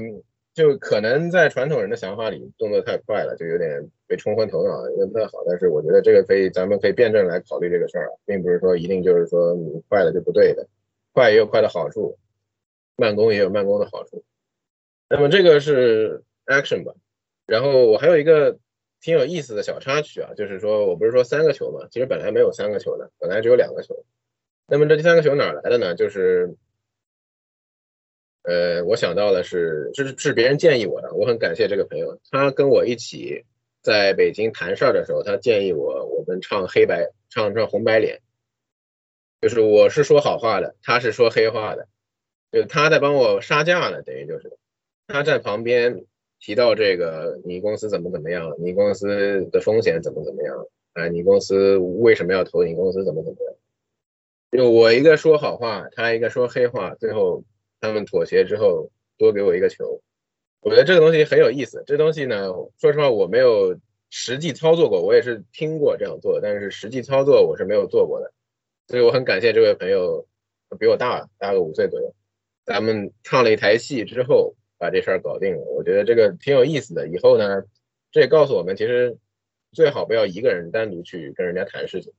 [0.53, 5.43] 就可能在传统人的想法里，动作太快了，就有点被冲昏头脑，有点不太好。
[5.47, 10.67] 但是我觉得这个可以，咱们可以辩证来考虑这个事儿啊，并不是说一定就是说你快了就不对的，
[11.11, 12.17] 快也有快的好处，
[12.95, 14.23] 慢工也有慢工的好处。
[15.09, 16.21] 那么这个是。
[16.45, 16.93] action 吧，
[17.45, 18.57] 然后我还有一个
[18.99, 24.03] 挺有意思的小插曲啊，就是说我不是说三个球嘛，其实本来没有三个球的，本来只有两个球。
[24.67, 25.95] 那么这第三个球哪来的呢？
[25.95, 26.53] 就是，
[28.43, 33.43] 呃，我想到的是，这是是别人建议我的，我很感谢这个朋友，他跟我一起
[33.81, 38.21] 在北京谈事儿的时候，他建议我我们唱黑白，唱唱红白脸，
[39.41, 41.87] 就是我是说好话的，他是说黑话的，
[42.51, 44.57] 就他在帮我杀价呢，等于就是
[45.07, 46.05] 他在旁边。
[46.45, 48.53] 提到这个，你公司怎么怎么样？
[48.59, 50.67] 你公司的风险怎么怎么样？
[50.91, 52.65] 哎，你公司为什么要投？
[52.65, 53.55] 你公司怎么怎么样？
[54.51, 57.45] 就我一个说好话，他一个说黑话，最后
[57.83, 60.01] 他们妥协之后，多给我一个球。
[60.61, 61.83] 我觉得这个东西很有意思。
[61.85, 63.77] 这东西呢，说实话我没有
[64.09, 68.31] 实际操作过，我也是听过这样做，但是实际操作我是没有做过的。
[68.87, 70.25] 所以我很感谢这位朋友，
[70.79, 72.15] 比我大大个五岁左右。
[72.65, 74.55] 咱们唱了一台戏之后。
[74.75, 77.07] 把这事儿搞定了，我觉得这个挺有意思的。
[77.07, 77.63] 以后呢，
[78.11, 79.17] 这也告诉我们，其实
[79.71, 82.11] 最好不要一个人单独去跟人家谈事情，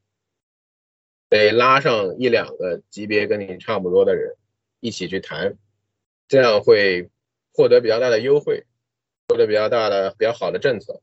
[1.29, 4.35] 得拉上一两个级别跟你差不多的人
[4.85, 5.57] 一起去谈，
[6.29, 7.09] 这样会
[7.55, 8.67] 获得比较大的优惠，
[9.27, 11.01] 获得比较大的比较好的政策。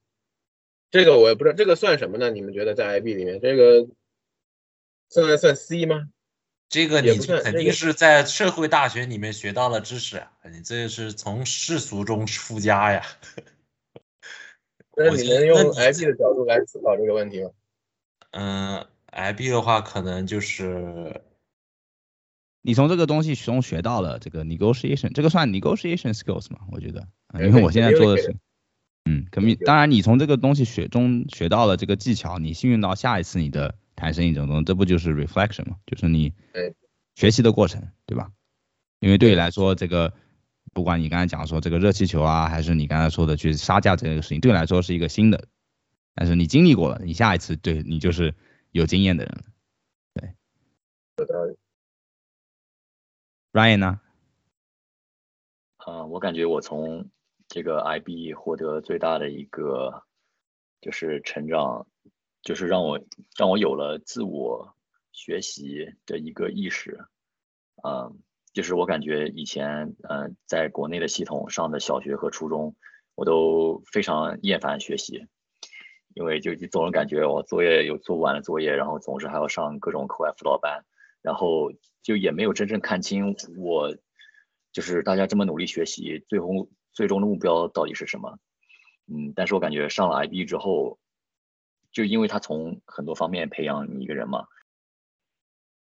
[0.92, 2.30] 这个我也不知道，这个算什么呢？
[2.30, 3.88] 你们觉得在 IB 里面，这个
[5.10, 6.10] 算算 C 吗？
[6.70, 13.04] 这个你肯定是在社会大学里面学到了知识啊，你这是从世俗中出家呀。
[14.96, 17.50] 那你能用 IB 的角度来思考这个问题吗？
[18.30, 21.20] 嗯，IB 的话可能就是
[22.62, 26.60] 你从这个东西中学到了这个 negotiation，这个算 negotiation skills 吗？
[26.72, 28.36] 我觉得，因为我现在做的是
[29.06, 29.58] 嗯，肯定。
[29.66, 35.78] 当然，你从这个东西学中学到了这个技巧，你幸运到下一次你的弹声音整中，这不就是 reflection 吗？
[35.88, 36.34] 就是你
[37.16, 38.32] 学习的过程，对吧？
[39.00, 40.14] 因为对你来说，这个
[40.72, 45.48] 不管你刚才讲说这个热气球啊，还是你刚才说的去杀价这个事情，对你来说是一个新的，
[46.14, 48.36] 但是你经历过了，你下一次对你就是
[48.72, 49.44] 有经验的人了。
[50.14, 50.36] 对。
[51.18, 51.56] 有道理。
[53.54, 54.00] Ryan 呢？
[55.78, 57.10] 啊，我感觉我从
[57.50, 60.04] 这个 IB 获得最大的一个
[60.80, 61.86] 就是成长，
[62.42, 63.00] 就是让我
[63.38, 64.74] 让我有了自我
[65.12, 67.06] 学习的一个意识。
[67.84, 68.20] 嗯，
[68.54, 72.76] 就是我感觉以前嗯在国内的系统上的小学和初中，
[73.16, 75.28] 我都非常厌烦学习，
[76.14, 80.86] 因为就总是感觉我作业有做不完的作业，然后总是还要上各种课外辅导班，
[81.22, 83.96] 然后就也没有真正看清我。
[84.74, 88.40] 就是大家这么努力学习，最后最终的目标到底是什么？
[89.06, 90.98] 嗯，但是我感觉上了 IB 之后，
[91.92, 94.48] 就因为他从很多方面培养你一个人嘛，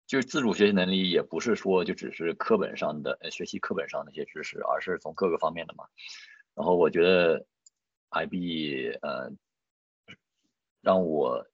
[0.08, 5.84] 就是自主学习能力也不是说就只是课本上的学习课本上那些知识，而是从各个方面的嘛。
[6.56, 7.46] 然后我觉得
[8.10, 9.30] IB 呃，
[10.80, 11.46] 让我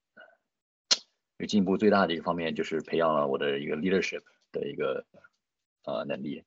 [1.45, 5.05] 进步最大的一个方面就是培养了我的一个 leadership 的一个
[5.83, 6.43] 呃能力。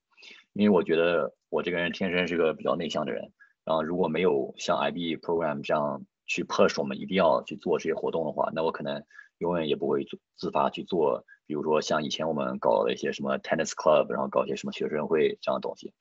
[0.53, 3.33] 因为我觉得我这个人天生是个比较内向的人，
[3.65, 9.05] 然后如果没有像 IB program 这样去 push 我们一定要去做这些活动的话，那我可能
[9.39, 10.05] 永远也不会
[10.37, 11.25] 自发去做。
[11.47, 15.93] 比如说像以前我们搞的一些什么 tennis club，然后搞一些什么学生会这样的东西，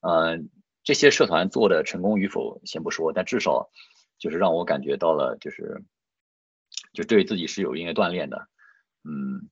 [0.00, 0.50] 嗯，
[0.82, 3.70] 这些社团做的成功与否先不说，但至少
[4.18, 5.82] 就是让我感觉到了，就是
[6.94, 8.48] 就对自己是有一定的锻炼的，
[9.02, 9.50] 嗯。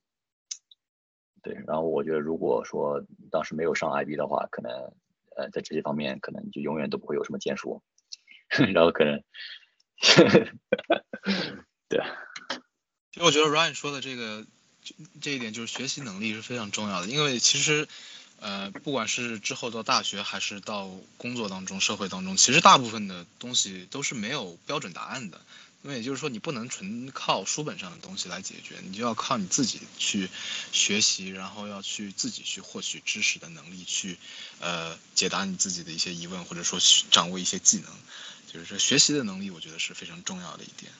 [1.44, 4.70] 对，然后我觉得如果说当时没有上 IB 的话，可能
[5.36, 7.82] 呃在这些方面可能就永远都不会有什么建树，
[8.72, 9.20] 然后可能，
[11.90, 12.00] 对。
[13.10, 14.46] 其实我觉得 Ryan 说的这个
[15.20, 17.88] 这一点就是学习能力是非常重要的，因为其实
[18.38, 25.40] 呃不管是之后到大学还是到工作当中、社会当中，其实大部分的东西都是没有标准答案的。
[25.82, 30.30] 因为也就是说，你不能纯靠书本上的东西来解决，你就要靠你自己去
[30.70, 34.16] 学习，然后要去自己去获取知识的能力，去
[34.60, 36.78] 呃解答你自己的一些疑问，或者说
[37.10, 37.90] 掌握一些技能，
[38.52, 40.92] 就是说学习的能力，我觉得是非常重要的一点。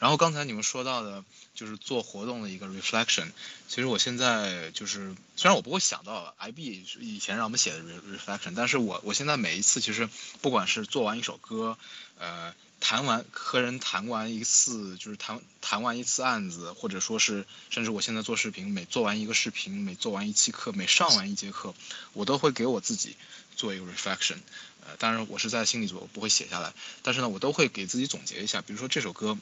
[0.00, 3.30] 然后刚才你们说到的，就是做活动的一个 reflection，
[3.68, 10.08] 其实我现在就是虽然我不会想到 IB 以前让我们写的 reflection，但是我我现在每一次其实
[10.40, 11.78] 不管是做完一首歌，
[12.18, 12.52] 呃。
[12.80, 21.74] 谈完和人谈完一次，就是谈谈完一次案子，或者说是，甚至我现在做视频，每做完一个视频，每做完一期课，每上完一节课，
[22.12, 23.16] 我都会给我自己
[23.56, 24.38] 做一个 reflection。
[24.86, 26.72] 呃，当然我是在心里做，我不会写下来。
[27.02, 29.36] 但是呢，我都会给自己总结一下，比如说这首歌，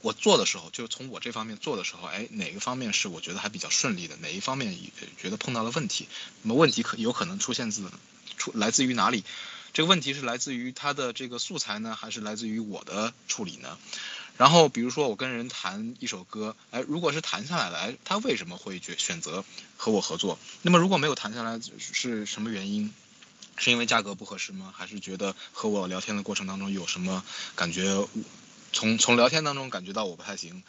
[0.00, 4.78] 我做的时候，就从我这方面做的时候，哎，哪个方面是我觉得还比较顺利的，哪一方面
[5.20, 6.08] 觉得碰到了问题，
[6.42, 7.82] 那么问题可有可能出现自
[8.38, 9.24] 出来自于哪里？
[9.76, 13.76] 这个问题是来自于他的这个素材呢，还是来自于我的处理呢？
[14.38, 19.44] 然后比如说我跟人谈一首歌，哎，如果是谈下来了，哎，他为什么会选选择
[19.76, 20.38] 和我合作？
[20.62, 22.90] 那么如果没有谈下来，是什么原因？
[23.58, 24.72] 是因为价格不合适吗？
[24.74, 27.22] 还是觉得和我聊天的过程当中有什么
[27.54, 28.08] 感觉？
[28.72, 30.62] 从从聊天当中感觉到我不太行，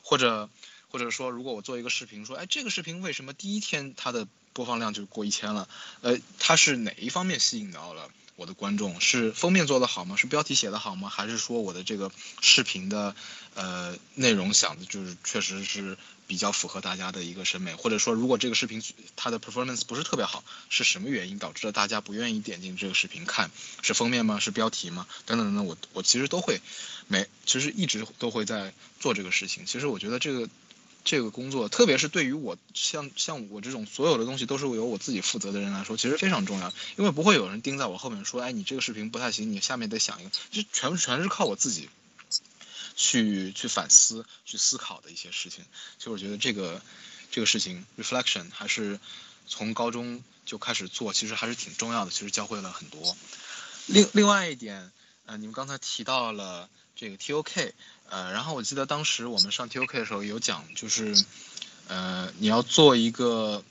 [0.00, 0.48] 或者
[0.88, 5.68] 或者说如果我做一个视频，说，哎，这个视频为什么第一天它的播放量就过一千了？
[6.00, 8.08] 呃，它是哪一方面吸引到了？
[8.36, 10.16] 我的观众是封面做的好吗？
[10.16, 11.08] 是标题写的好吗？
[11.08, 12.10] 还是说我的这个
[12.40, 13.14] 视频的
[13.54, 17.74] 呃内容想的就是确实是比较符合大家的一个审美？
[17.74, 18.82] 或者说如果这个视频
[19.14, 23.50] 它的 performance 不是特别好，是什么原因导致了大家不愿意点进这个视频看？
[23.82, 24.40] 是封面吗？
[24.40, 25.06] 是标题吗？
[25.26, 26.60] 等等等等，我我其实都会
[27.06, 29.64] 每其实一直都会在做这个事情。
[29.64, 30.48] 其实我觉得这个。
[31.04, 41.90] 这个工作，特别是对于我像像我这种所有的东西都是由我自己负责的人来说，其实非常重要，因为不会有人盯在我后面说，哎，你这个视频不太行，你下面得想一个，就全全是靠我自己
[42.96, 45.64] 去去反思、去思考的一些事情。
[45.98, 46.80] 其实我觉得这个
[47.30, 48.98] 这个事情 reflection 还是
[49.46, 53.14] 从高中就开始做，其实还是挺重要的，其实教会了很多。
[53.86, 54.90] 另另外一点，
[55.26, 57.72] 呃，你们刚才提到了这个 TOK。
[58.10, 61.14] 呃，然后我记得当时我们上 TOK 的时候有讲，就是，
[61.88, 63.64] 呃，你要做一个，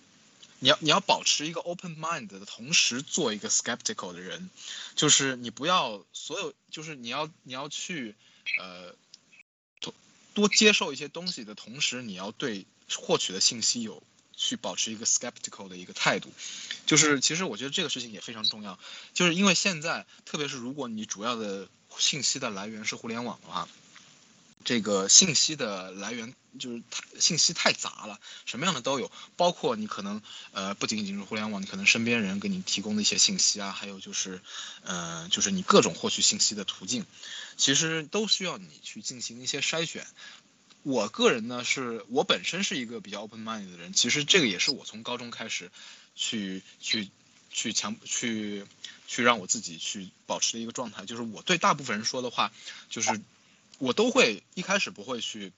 [0.59, 4.49] 你要你要保持一个 open mind 的同时做一个 skeptical 的人，
[4.95, 8.15] 就是你不要所有，就是你要你要去，
[8.57, 8.95] 呃，
[10.34, 12.65] 多接受一些东西的同时，你要对
[12.95, 14.01] 获取的信息有
[14.36, 16.34] 去保持一个 skeptical 的一个态度，
[16.88, 18.80] 就是其实我觉得这个事情也非常重要，
[19.13, 23.68] 就是因为现在特别是如果你主要的信息的来源是互联网的话，
[24.64, 30.22] 这个信息的来源就是太信息太杂了，什么样的都有，包括你可能
[30.52, 34.41] 呃不仅仅是互联网，你可能身边人给你提供的一些信息啊，还有就是
[34.84, 37.06] 呃就是你各种获取信息的途径，
[37.58, 40.08] 其实都需要你去进行一些筛选。
[40.84, 45.72] 我个人呢是我本身是一个比较 open mind 的人，其实这个也是我从高中开始
[46.14, 47.10] 去去
[47.54, 48.66] 去强去
[49.08, 52.51] 去让我自己去保持的一个状态，就是我对大部分人说的话，
[52.89, 53.22] 就是
[53.78, 55.54] 我都会一开始不会去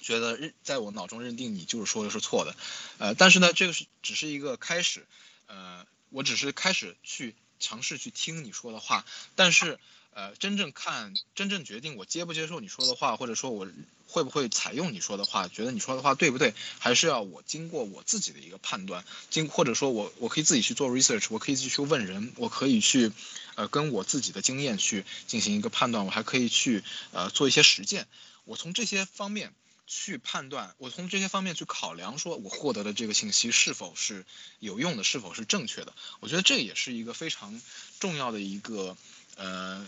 [0.00, 2.56] 觉得认在我脑中认定你就是说的是错的，
[2.98, 5.06] 呃，但是呢这个是只是一个开始，
[5.46, 9.04] 呃，我只是开始去尝试去听你说的话，
[9.34, 9.78] 但是
[10.14, 13.68] 呃真正看真正决定我接不接受你说的话，或者说我。
[14.06, 15.48] 会不会采用你说的话？
[15.48, 16.54] 觉得你说的话对不对？
[16.78, 23.10] 还是要我经过我自己的一个判断，经或者说我我可以自己去做 research，我可以去问人，我可以去，
[23.56, 28.06] 呃，跟我自己的经验去进行一个判断，我还可以去呃做一些实践。
[28.44, 29.52] 我从这些方面
[29.88, 34.24] 去判断，我从这些方面去考量，说我获得的这个信息是否是
[34.60, 35.92] 有用的，是否是正确的。
[36.20, 37.60] 我觉得这也是一个非常
[37.98, 38.96] 重要的一个
[39.34, 39.84] 呃。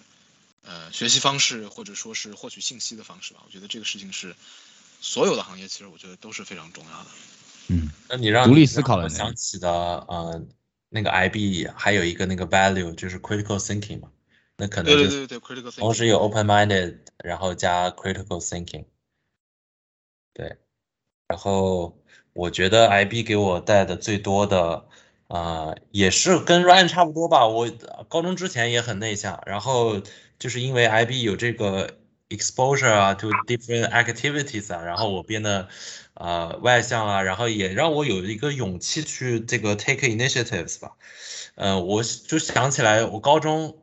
[0.68, 4.34] 呃，学习方式或者说是获取信息的方式吧，我觉得这个事情是
[5.00, 7.06] 所有的行业其实我觉得都是非常重要的。
[7.68, 10.44] 嗯，那你让独立思考的想起的呃
[10.88, 14.10] 那个 IB 还有一个那个 value 就是 critical thinking 嘛，
[14.56, 18.86] 那可能对对对对 critical thinking，同时有 open minded，然后加 critical thinking，
[20.34, 20.56] 对，
[21.28, 21.96] 然后
[22.32, 24.88] 我觉得 IB 给我带的最多的
[25.28, 27.70] 啊也是跟 Ryan 差不多吧，我
[28.08, 30.02] 高中之前也很内向，然后。
[30.39, 31.97] 就是因为 IB 有这个
[32.28, 35.68] exposure 啊，to different activities 啊，然后我变得
[36.14, 40.93] 呃外向啊，然后也让我有一个勇气去这个 take initiatives 吧。
[41.55, 43.78] 呃，我就想起来我高中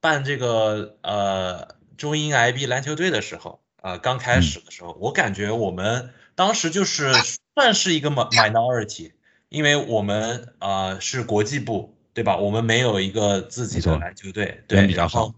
[0.00, 7.12] 办这个呃中英 IB 篮球队的时候，呃刚开始的时候，我感觉我们当时就是
[7.54, 9.12] 算是一个 minority，
[9.48, 12.36] 因为我们呃是国际部，对吧？
[12.36, 15.34] 我们没有一个自己的篮球队，对，然后。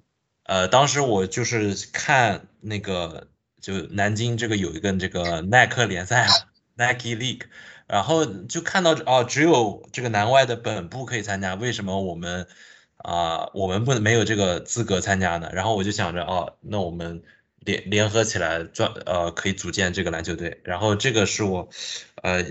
[0.50, 3.28] 呃，当时我就是看那个，
[3.60, 6.26] 就南京这个有一个这个耐克联赛
[6.74, 7.42] ，Nike League，
[7.86, 12.48] 然后就看到哦，只有这个南外的本部可以参加，为什么我们
[12.96, 15.48] 啊，我们不没有这个资格参加呢？
[15.52, 17.22] 然后我就想着哦，那我们
[17.60, 20.60] 联联合起来，专呃可以组建这个篮球队。
[20.64, 21.68] 然后这个是我
[22.24, 22.44] 呃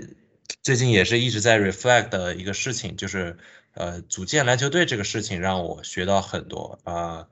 [0.62, 3.36] 最近也是一直在 reflect 的一个事情，就是
[3.74, 7.28] 呃组建篮球队这个事情让我学到很多啊。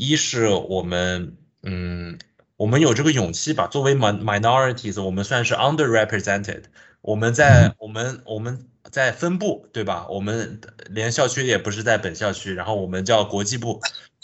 [0.00, 2.18] 一是我们，嗯，
[2.56, 3.66] 我们有这个勇气吧。
[3.66, 6.62] 作为 minorities，我们算是 underrepresented。
[7.02, 10.06] 我们在我们我们在分部，对吧？
[10.08, 13.82] 我们连校区也不是在本校区，然后我们叫国际部。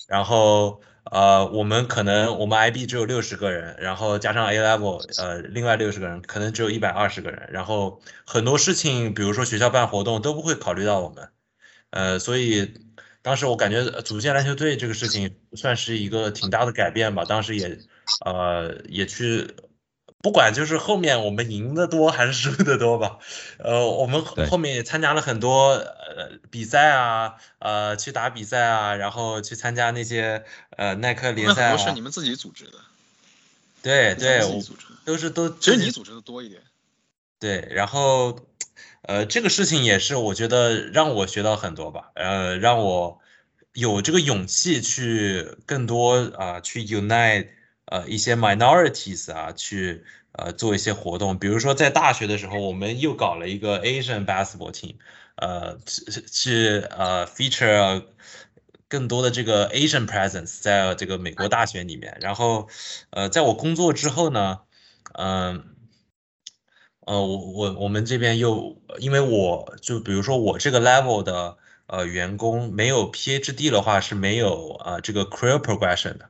[0.09, 7.51] 然后呃，我们可能我们 IB 只有六十个人，然后加上 A level，呃，另外六十个人，可能只有一百二十个人。
[7.53, 11.29] 然后很多事情，比如说学校办活动都不会考虑到我们，
[11.91, 12.86] 呃，所以。
[13.27, 17.25] 当时我感觉组建篮球队这个事情算是一个挺大的改变吧。
[17.25, 17.77] 当时也，
[18.25, 19.57] 呃，也去，
[20.23, 23.19] 不管就是后面我们赢的多还是输的多吧，
[23.59, 30.45] 呃，我们后面也参加了很多呃比赛啊，呃，去打比赛啊，然后去参加那些
[30.77, 31.77] 呃耐克联赛啊。
[31.77, 32.79] 是你们自己组织的。
[33.83, 34.63] 对对，我
[35.05, 35.51] 都是都。
[35.51, 36.63] 其实你组织的多一点。
[37.41, 38.39] 对，然后。
[39.07, 43.21] 呃，这个事情也是我觉得让我学到很多吧，呃，让我
[43.73, 47.49] 有这个勇气去更多啊，去 unite
[47.85, 54.97] 呃一些 minorities 啊，去呃做一些活动，比如说在大学的时候，我们又搞了一个 Asian basketball team，
[55.37, 55.79] 呃，
[56.33, 58.07] 去呃 feature
[58.89, 62.69] 更多的这个 Asian presence 在这个美国大学里面，然后
[63.11, 64.63] 呃，在我工作之后呢，
[65.13, 65.76] 嗯。
[67.07, 76.29] 呃我我我们这边又，因为我就比如说我这个 level 的呃员工没有 PhD 的话是没有啊这个 career progression 的，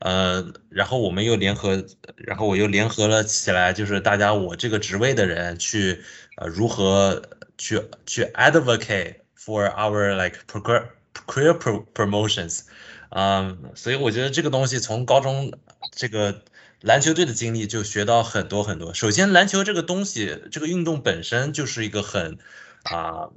[0.00, 6.02] 呃，然后我们又联合，然后我又联合了起来，就是大家我这个职位的人去
[6.38, 7.22] 呃如何
[7.56, 10.88] 去去 advocate for our like career
[11.28, 11.56] career
[11.94, 12.62] promotions，
[13.10, 15.52] 嗯，所以我觉得这个东西从高中
[15.92, 16.42] 这个。
[16.80, 18.92] 篮球队的经历就学到很多很多。
[18.92, 22.38] 首先，篮球这个东西，这个运动本身就是一个很
[22.84, 23.30] 啊，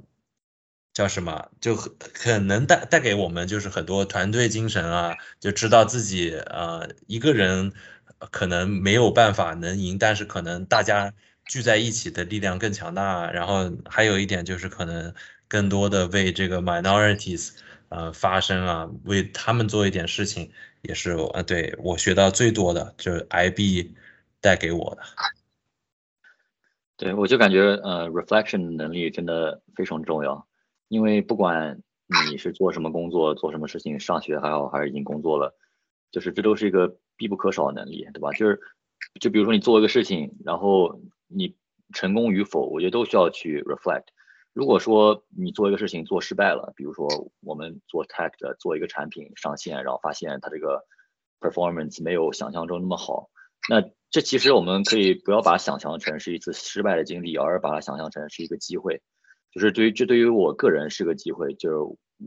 [0.92, 7.72] 叫什么，就很能带带给我们就是很多团队精神啊，就知道自己呃一个人
[8.30, 11.14] 可能没有办法能赢，但是可能大家
[11.46, 13.30] 聚在一起的力量更强大。
[13.32, 15.14] 然后还有一点就是可能
[15.48, 17.52] 更多的为这个 minorities
[17.88, 20.52] 呃发声啊，为他们做一点事情。
[20.82, 23.94] 也是呃对我学到最多的，就是 IB
[24.40, 25.02] 带给我的。
[26.96, 30.46] 对，我就感觉呃，reflection 能力真的非常重要，
[30.88, 31.80] 因为不管
[32.28, 35.56] 你是做什么工作，做什么事情，上学还好，还是已经工作了，
[36.10, 38.32] 就是这都是一个必不可少的能力，对吧？
[38.32, 38.60] 就是，
[39.18, 41.56] 就比如说你做一个事情，然后你
[41.94, 44.04] 成功与否，我觉得都需要去 reflect。
[44.52, 47.06] 如果说你做一个事情做失败了，比如说
[47.40, 50.84] 我们做 tech 的做一个产品上线，然后发现它这个
[51.40, 53.30] performance 没有想象中那么好，
[53.68, 53.80] 那
[54.10, 59.00] 这其实我们可以不要把它想象成是一次失败的经历，而把它想象成是一个机会。
[59.52, 61.76] 就是对于这对于我个人是个机会，就是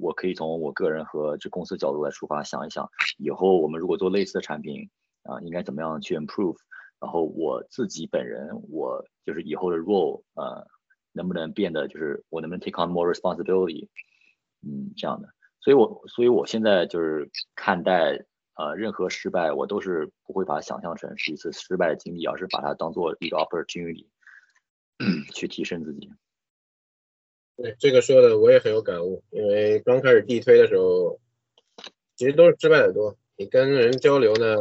[0.02, 4.90] 我可以从我个人和这公司角度来出发，想一想以后我们如果做类似的产品
[5.24, 6.58] 啊，应该怎么样去 improve。
[7.00, 10.66] 然后我自己本人，我就是以后的 role，呃，
[11.14, 13.88] 能不能变得就是我能不能 take on more responsibility，
[14.62, 15.30] 嗯，这样的。
[15.62, 18.26] 所以我所以我现在就是看待。
[18.56, 24.06] 呃，任何失败我都是不会把它想象成是一次失败的经历，而是把它当做一个 opportunity
[25.34, 26.12] 去提升自己。
[27.56, 31.20] 对这个说的我也很有感悟，因为刚开始地推的时候，
[32.16, 33.18] 其实都是失败的多。
[33.38, 34.56] 你跟人交流呢，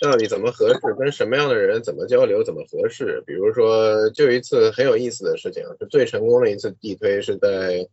[0.00, 0.80] 到底怎么合适？
[0.98, 2.44] 跟什么样的人怎么交流？
[2.44, 3.22] 怎么合适？
[3.26, 7.88] 比如说，就一次很有意思的事情，是最成功的一次地推是在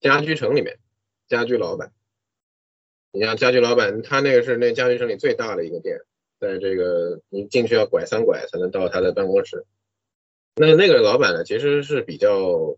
[0.00, 0.78] 家居城里面，
[1.28, 1.92] 家居老板。
[3.12, 5.98] 你像家居老板，他那个是那家具城里最大的一个店，
[6.38, 9.66] 在这个你进去要拐三拐才能到他的办公室。
[10.54, 12.76] 那那个老板呢，其实是比较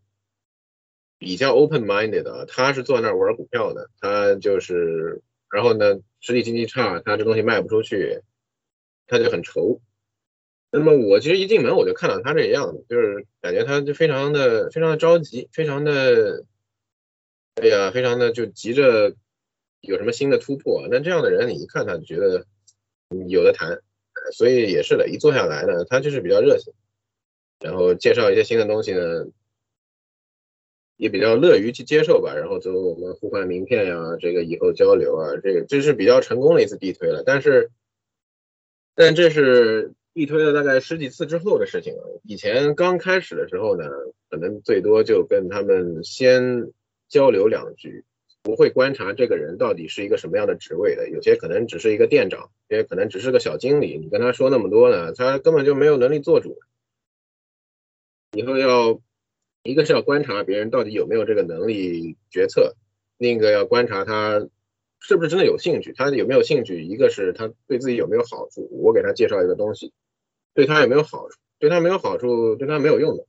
[1.18, 5.20] 比较 open minded 的，他是坐那儿玩股票的，他就是，
[5.52, 8.22] 然后呢，实体经济差，他这东西卖不出去，
[9.06, 9.80] 他就很愁。
[10.72, 16.44] 那么我其实一进门我就看到他这样子，就是感觉他就非常的非常的着急，非常的，
[17.56, 19.14] 哎呀，非常的就急着。
[19.84, 20.86] 有什么新的突破？
[20.88, 22.46] 那这样的人，你一看他就觉得
[23.26, 23.82] 有的谈，
[24.32, 26.72] 所以也是的，一坐下来呢，他就是比较热情，
[27.58, 29.26] 然后介绍一些新的东西呢，
[31.02, 32.32] 也比较乐于去接受吧。
[32.36, 37.24] 然后就我们互换名片呀，这个以后交流啊，这个这是比较成功的一次地推了。
[37.26, 37.70] 但是，
[38.94, 42.20] 但这是地推了大概十几次之后的事情了。
[42.22, 43.84] 以前刚开始的时候呢，
[44.30, 46.70] 可能最多就跟他们先
[47.08, 48.04] 交流两句。
[48.44, 53.96] 不会观察这个人到底是一个什么样的职位的，有些可能只是一个店长，也可能只是个小经理。
[53.98, 56.58] 你跟他说那么多呢，他根本就没有能力做主。
[58.32, 59.00] 以后要
[59.62, 62.74] 一个是要观察别人到底有没有这个能力决策，
[63.18, 64.48] 另一个要观察他
[64.98, 65.92] 是不是真的有兴趣。
[65.92, 66.82] 他有没有兴趣？
[66.82, 68.68] 一个是他对自己有没有好处。
[68.72, 69.92] 我给他介绍一个东西，
[70.54, 71.38] 对他有没有好处？
[71.58, 73.26] 对他没有好处，对他没有用的。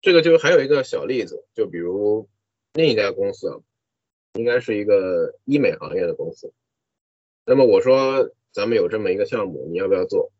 [0.00, 2.28] 这个就还有一个小例子，就比如
[2.72, 3.58] 另一家公司啊。
[4.36, 6.52] 应该是一个医美行业的公司。
[7.46, 10.32] 那么我说咱们有这么一个项目，你要不要做？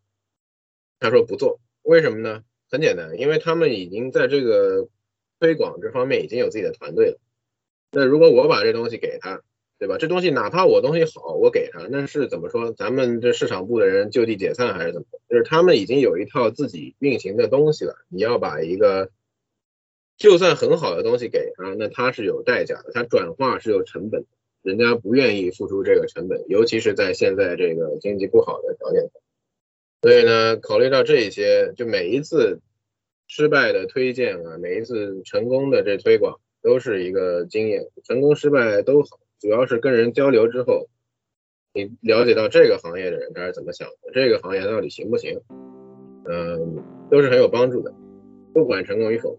[0.99, 1.61] 他说不做。
[1.83, 2.43] 为什么呢？
[2.69, 4.89] 很简单，因为他们已经在这个
[5.45, 7.19] 推广这方面已经有自己的团队了。
[7.93, 9.43] 那如果我把这东西给他，
[9.79, 9.99] 对吧？
[9.99, 12.73] 这东西哪怕我东西好，我给他，那是怎么说？
[12.73, 15.07] 咱们这市场部的人就地解散还是怎么？
[15.29, 17.95] 就是他们已经有一套自己运行的东西了。
[18.09, 19.11] 你要把一个
[20.17, 24.25] 就算很好的东西给他，那他是有代价的，他转化是有成本，
[24.63, 29.11] 人家不愿意付出这个成本，尤其是在现在这个经济不好的条件下。
[30.01, 32.61] 所以呢，考虑到这一些，就每一次
[33.27, 40.89] 失败的推荐啊，每一次成功的这推广都是一个经验，成功失败都好，主要是跟人交流之后，
[41.73, 45.41] 你了解到这个行业的人他是怎么想的，这个行业到底行不行，
[46.29, 47.93] 嗯，都是很有帮助的，
[48.53, 49.37] 不管成功与否。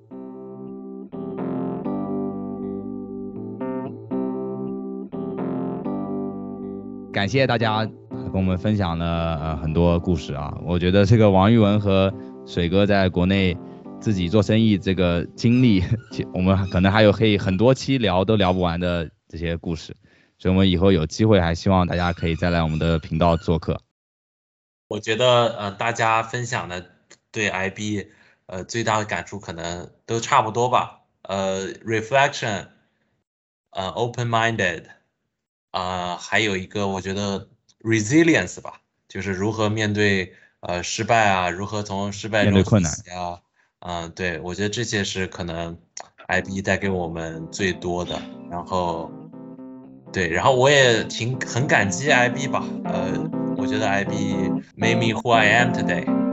[7.13, 9.05] 感谢大家跟我们分享了
[9.37, 12.13] 呃很多故事啊，我觉得这个王玉文和
[12.45, 13.55] 水哥在国内
[14.05, 15.83] 自己做生意这个经历，
[16.31, 19.95] 我们可能还有可以很多期聊都聊不完的这些故事，
[20.37, 23.81] 所以我们以后有机会还希望大家可以再来我们的频道做客。
[24.87, 26.85] 我觉得呃大家分享的
[27.31, 28.05] 对 IB
[28.45, 32.67] 呃最大的感触可能都差不多吧，呃 reflection，
[33.71, 34.83] 呃 open minded。
[35.71, 37.49] 啊，还有一个我觉得
[37.81, 43.41] resilience 吧，就是如何面对呃失败啊，如何从失败中困难啊，
[43.79, 45.77] 嗯，对我觉得这些是可能
[46.27, 48.19] IB 带给我们最多的。
[48.49, 49.11] 然后，
[50.11, 53.13] 对，然后我也挺很感激 IB 吧，呃，
[53.57, 54.11] 我觉得 IB
[54.77, 56.24] made me who I am today。